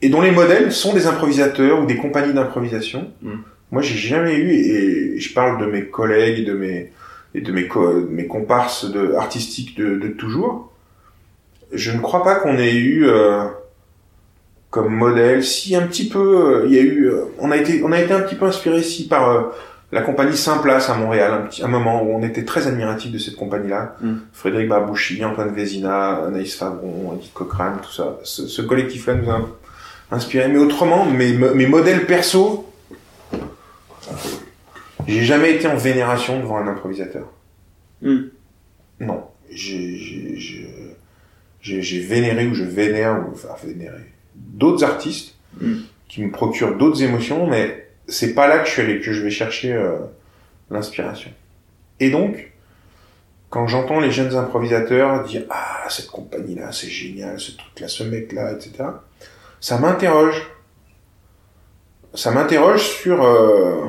[0.00, 3.10] et dont les modèles sont des improvisateurs ou des compagnies d'improvisation.
[3.22, 3.36] Hmm.
[3.70, 6.92] Moi, j'ai jamais eu et je parle de mes collègues et de mes
[7.34, 10.70] et de mes, co- mes comparses de, artistiques de, de toujours.
[11.72, 13.44] Je ne crois pas qu'on ait eu euh,
[14.68, 17.82] comme modèle, si un petit peu, euh, il y a eu, euh, on a été,
[17.82, 19.42] on a été un petit peu inspiré si par euh,
[19.92, 23.18] la compagnie Saint-Place à Montréal, un, petit, un moment où on était très admiratif de
[23.18, 23.96] cette compagnie-là.
[24.00, 24.14] Mm.
[24.32, 28.18] Frédéric Barbouchi, Antoine Vézina, Anaïs Favron, Edith Cochrane, tout ça.
[28.24, 29.40] Ce, ce collectif-là nous a
[30.10, 30.48] inspiré.
[30.48, 32.68] Mais autrement, mes, mes modèles perso,
[35.06, 37.26] j'ai jamais été en vénération devant un improvisateur.
[38.00, 38.22] Hmm.
[39.00, 40.40] Non, j'ai
[42.08, 45.74] vénéré ou je vénère, ou enfin vénéré, d'autres artistes Mm.
[46.08, 47.81] qui me procurent d'autres émotions, mais
[48.12, 49.96] c'est pas là que je, suis allé- que je vais chercher euh,
[50.70, 51.30] l'inspiration.
[52.00, 52.52] Et donc,
[53.50, 57.88] quand j'entends les jeunes improvisateurs dire ah cette compagnie là c'est génial, ce truc là,
[57.88, 58.84] ce mec là, etc.
[59.60, 60.50] Ça m'interroge.
[62.14, 63.84] Ça m'interroge sur euh,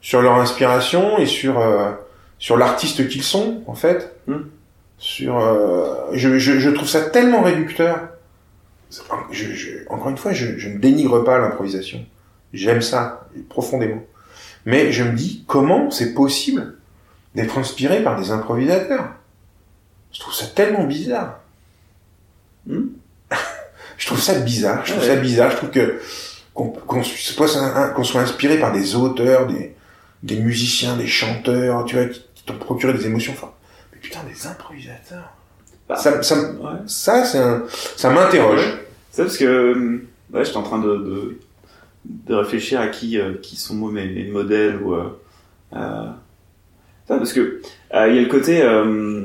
[0.00, 1.92] sur leur inspiration et sur euh,
[2.38, 4.14] sur l'artiste qu'ils sont en fait.
[4.26, 4.42] Hmm.
[4.98, 5.38] Sur
[6.12, 8.08] je, je je trouve ça tellement réducteur.
[9.30, 12.04] Je, je, encore une fois, je, je ne dénigre pas l'improvisation.
[12.52, 14.02] J'aime ça profondément.
[14.64, 16.74] Mais je me dis comment c'est possible
[17.34, 19.10] d'être inspiré par des improvisateurs?
[20.12, 21.40] Je trouve ça tellement bizarre.
[22.66, 22.86] Hmm?
[23.98, 24.84] je trouve ça bizarre.
[24.84, 25.14] Je trouve Ouais.
[25.14, 25.50] ça bizarre.
[25.50, 26.00] Je trouve que
[26.54, 29.74] qu'on soit, inspiré par des auteurs, des,
[30.22, 33.52] des musiciens, des chanteurs, tu vois, qui, qui t'ont procuré des émotions fortes.
[33.92, 35.32] Mais putain, des improvisateurs.
[35.86, 36.70] Bah, ça, ça, Ouais.
[36.86, 37.64] ça, c'est un,
[37.96, 38.78] ça m'interroge.
[39.12, 41.40] C'est parce que euh, ouais, j'étais en train de, de,
[42.26, 45.04] de réfléchir à qui, euh, qui sont moi mes, mes modèles ou euh,
[45.74, 46.06] euh,
[47.08, 47.60] ça, parce que
[47.94, 49.24] euh, il y a le côté euh,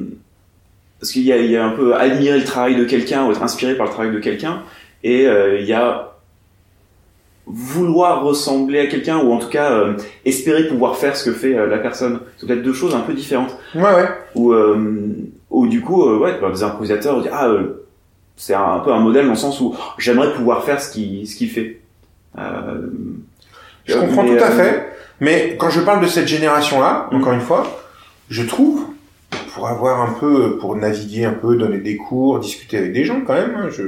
[1.00, 3.76] parce qu'il y y a un peu admirer le travail de quelqu'un ou être inspiré
[3.76, 4.62] par le travail de quelqu'un
[5.04, 6.08] et euh, il y a
[7.48, 9.94] vouloir ressembler à quelqu'un ou en tout cas euh,
[10.26, 12.20] espérer pouvoir faire ce que fait la personne.
[12.38, 13.58] C'est peut-être deux choses un peu différentes.
[13.76, 14.08] Ouais, ouais.
[14.36, 15.10] ou euh,
[15.50, 17.84] ou du coup euh, ouais bah, des improvisateurs disent, ah euh,
[18.38, 21.28] c'est un, un peu un modèle dans le sens où j'aimerais pouvoir faire ce qu'il
[21.28, 21.81] ce qu'il fait
[22.38, 24.94] Je comprends mais, tout à euh, fait.
[25.20, 27.16] Mais quand je parle de cette génération-là, Mm.
[27.18, 27.82] encore une fois,
[28.30, 28.86] je trouve,
[29.54, 33.22] pour avoir un peu, pour naviguer un peu, donner des cours, discuter avec des gens
[33.26, 33.84] quand même, hein, je,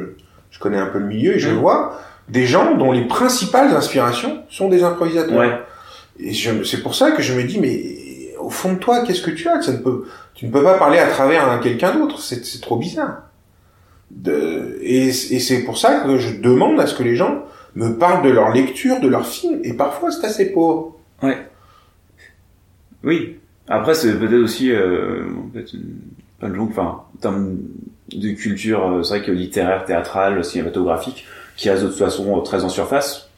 [0.52, 1.56] je connais un peu le milieu et je Mm.
[1.58, 5.38] vois des gens dont les principales inspirations sont des improvisateurs.
[5.38, 5.60] ouais
[6.20, 9.32] Et c'est pour ça que je me dis, mais au fond de toi, qu'est-ce que
[9.32, 12.20] tu as ça ne peut, Tu ne peux pas parler à travers un quelqu'un d'autre,
[12.20, 13.24] c'est c'est trop bizarre.
[14.12, 17.44] De, et et c'est pour ça que je demande à ce que les gens
[17.76, 20.96] me parlent de leur lecture, de leurs films, et parfois c'est assez pauvre.
[23.04, 25.98] oui après c'est peut-être aussi euh, peut-être une-
[26.40, 27.58] plein de gens enfin en termes
[28.12, 32.42] de culture euh, c'est vrai que littéraire théâtrale cinématographique qui restent de toute façon euh,
[32.42, 33.30] très en surface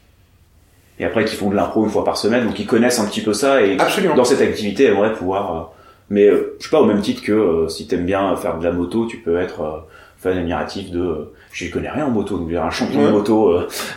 [0.98, 3.20] et après qui font de l'impro une fois par semaine donc ils connaissent un petit
[3.22, 4.14] peu ça et Absolument.
[4.14, 5.64] dans cette activité aimerait pouvoir euh,
[6.10, 8.72] mais euh, je sais pas au même titre que si t'aimes bien faire de la
[8.72, 9.86] moto tu peux être
[10.18, 13.06] fan admiratif de euh, j'y connais rien en moto donc je un champion Ouais.
[13.06, 13.66] de moto euh,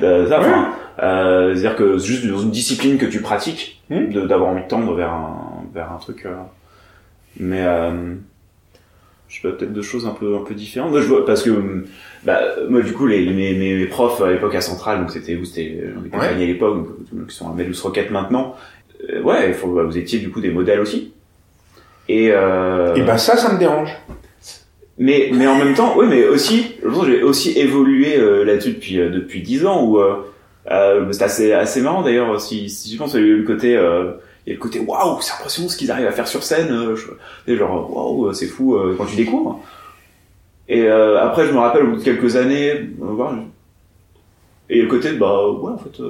[0.00, 0.70] de, de ça enfin,
[1.02, 4.12] euh, c'est à dire que juste dans une discipline que tu pratiques Hmm.
[4.26, 6.34] d'avoir envie de tendre vers un vers un truc euh,
[7.40, 8.16] mais euh,
[9.28, 11.42] je sais pas peut-être deux choses un peu un peu différentes moi je vois parce
[11.42, 11.84] que
[12.22, 12.38] bah
[12.68, 15.80] moi du coup les mes, mes profs à l'époque à Centrale donc c'était où c'était
[15.82, 18.56] euh, les compagnies à l'époque donc, qui sont à Medus Rocket maintenant
[19.10, 21.14] euh, ouais faut bah, vous étiez du coup des modèles aussi
[22.10, 23.90] et euh, Et ben ça, ça me dérange.
[24.98, 26.74] Mais mais en même temps oui mais aussi
[27.06, 31.80] j'ai aussi évolué euh, là-dessus depuis euh, depuis dix ans où euh, c'est assez assez
[31.80, 34.58] marrant d'ailleurs si si je pense il y a le côté il y a le
[34.58, 36.94] côté waouh c'est impressionnant ce qu'ils arrivent à faire sur scène
[37.46, 39.60] je, genre waouh c'est fou quand tu découvres.
[40.68, 43.34] Et après je me rappelle au bout de quelques années voir,
[44.68, 46.02] et le côté bah ouais en fait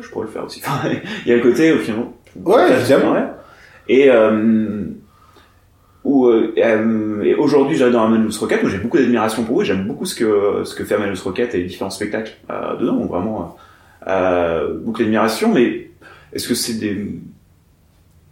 [0.00, 0.62] je pourrais le faire aussi.
[1.26, 2.04] Il y a le côté au final
[2.44, 3.16] Ouais, évidemment.
[3.88, 4.84] et euh,
[6.04, 8.08] où euh, euh, et aujourd'hui j'arrive dans
[8.40, 11.20] Rocket où j'ai beaucoup d'admiration pour eux j'aime beaucoup ce que ce que fait Amanus
[11.20, 12.94] Rocket et les différents spectacles euh, dedans.
[12.94, 13.56] Donc vraiment
[14.06, 15.90] euh, beaucoup d'admiration mais
[16.32, 17.06] est-ce que c'est des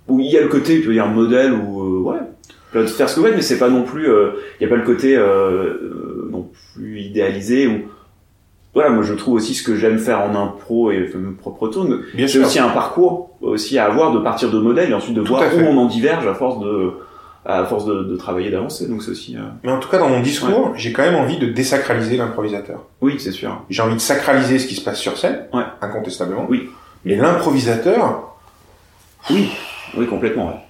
[0.09, 3.15] où il y a le côté tu veux dire modèle ou euh, ouais faire ce
[3.15, 5.17] que vous faites mais c'est pas non plus euh, il y a pas le côté
[5.17, 7.83] euh, euh, non plus idéalisé ou
[8.73, 11.87] voilà moi je trouve aussi ce que j'aime faire en impro et mon propre tour
[12.15, 15.23] Bien c'est aussi un parcours aussi à avoir de partir de modèles et ensuite de
[15.23, 16.93] Tout voir où on en diverge à force de
[17.47, 20.09] à force de, de travailler d'avancer donc c'est aussi euh, Mais en tout cas, dans
[20.09, 22.85] mon discours, j'ai quand même envie de désacraliser l'improvisateur.
[23.01, 25.63] oui c'est sûr J'ai envie de sacraliser ce qui se passe sur scène, Ouais.
[25.81, 26.47] incontestablement.
[26.49, 26.69] Oui.
[27.05, 28.37] Mais l'improvisateur,
[29.31, 29.49] oui
[29.97, 30.63] oui complètement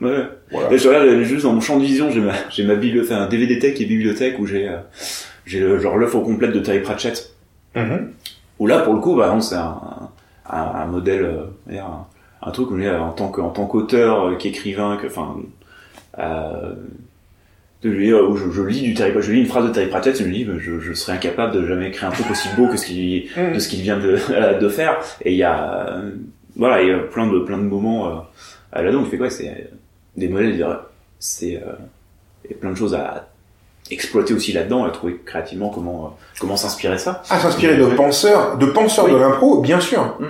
[0.00, 0.28] ouais, ouais.
[0.50, 0.70] voilà.
[0.70, 3.26] Là, je regarde juste dans mon champ de vision j'ai ma j'ai ma bibliothèque un
[3.28, 4.76] DVD tech et bibliothèque où j'ai euh,
[5.46, 7.30] j'ai le- genre l'œuvre complète de Terry Pratchett
[7.74, 8.12] Mhm.
[8.58, 9.80] où là pour le coup bah non, c'est un,
[10.48, 12.06] un, un modèle euh, un,
[12.46, 15.42] un truc où en tant que en tant qu'auteur euh, qu'écrivain que enfin euh,
[16.18, 19.70] de lui dire, où je, je lis du Terry Pratchett, je lis une phrase de
[19.72, 22.48] Terry Pratchett je me dis je, je serais incapable de jamais écrire un truc aussi
[22.56, 25.88] beau que ce qu'il de ce qu'il vient de, de faire et il y a
[25.88, 26.10] euh,
[26.56, 29.30] voilà il y a plein de plein de moments euh, là-dedans où je fais quoi?
[29.30, 29.54] C'est euh,
[30.16, 30.64] des modèles
[31.18, 31.72] c'est euh,
[32.44, 33.28] il y a plein de choses à
[33.90, 36.08] exploiter aussi là-dedans à trouver créativement comment euh,
[36.38, 39.12] comment s'inspirer de ça Ah, s'inspirer de penseurs, de penseurs Oui.
[39.12, 40.18] de l'impro, bien sûr.
[40.20, 40.26] Mm.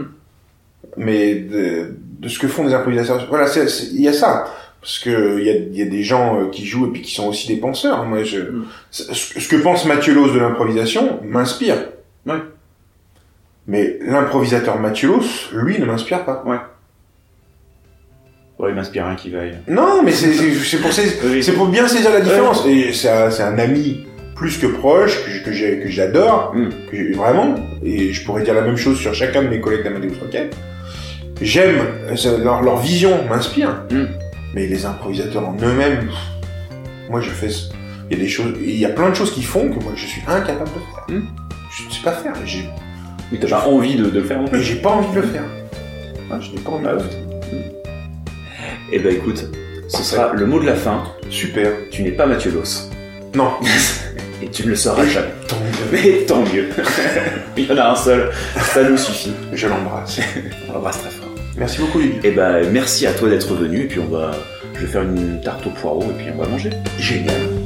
[0.96, 3.26] Mais de, de ce que font les improvisateurs.
[3.28, 4.46] Voilà, il y a ça.
[4.82, 7.02] Parce que il y a, il y a des gens euh, qui jouent et puis
[7.02, 8.04] qui sont aussi des penseurs.
[8.04, 8.64] Moi, je, Mm.
[8.90, 11.76] ce, que pense Mathieu Loss de l'improvisation m'inspire.
[12.26, 12.34] Ouais.
[13.68, 16.42] Mais l'improvisateur Mathieu Loss, lui, ne m'inspire pas.
[18.58, 19.58] Ouais, il m'inspire un qui vaille.
[19.68, 22.66] Non, mais c'est pour, c'est pour bien saisir la différence.
[22.66, 24.04] Et c'est un, c'est un ami
[24.34, 25.52] plus que proche, que
[25.88, 26.68] j'adore, Mm.
[26.90, 27.54] que vraiment.
[27.84, 30.56] Et je pourrais dire la même chose sur chacun de mes collègues d'Amadeus Rocket.
[31.40, 31.76] J'aime,
[32.08, 33.82] euh, leur vision m'inspire.
[33.90, 34.04] Mm.
[34.54, 36.10] Mais les improvisateurs en eux-mêmes,
[37.10, 37.48] moi je fais...
[38.10, 39.92] Il y a des choses, il y a plein de choses qui font que moi
[39.96, 41.18] je suis incapable de faire.
[41.20, 41.26] Mm.
[41.70, 42.34] Je ne sais pas faire.
[42.44, 42.68] J'ai
[43.30, 44.62] Mais t'as pas envie de, de le faire mais plus.
[44.62, 45.44] j'ai pas envie de le faire.
[46.30, 47.18] Ah, je n'ai pas envie de Ah le faire.
[48.92, 49.46] Eh ben écoute,
[49.88, 51.04] ce sera le mot de la fin.
[51.30, 51.70] Super.
[51.90, 52.90] Tu n'es pas Mathieu Loss.
[53.34, 53.52] Non.
[54.42, 55.28] Et tu ne le seras jamais.
[55.48, 55.88] Tant mieux.
[55.92, 56.68] Mais tant mieux.
[57.56, 58.30] Il y en a un seul.
[58.56, 59.32] Ça nous suffit.
[59.54, 60.20] Je l'embrasse.
[60.68, 61.21] On l'embrasse très fort.
[61.56, 62.20] Merci beaucoup, Olivier.
[62.24, 63.82] Eh ben merci à toi d'être venu.
[63.82, 64.32] Et puis on va,
[64.74, 66.70] je vais faire une tarte au poireau et puis on va manger.
[66.98, 67.61] Génial.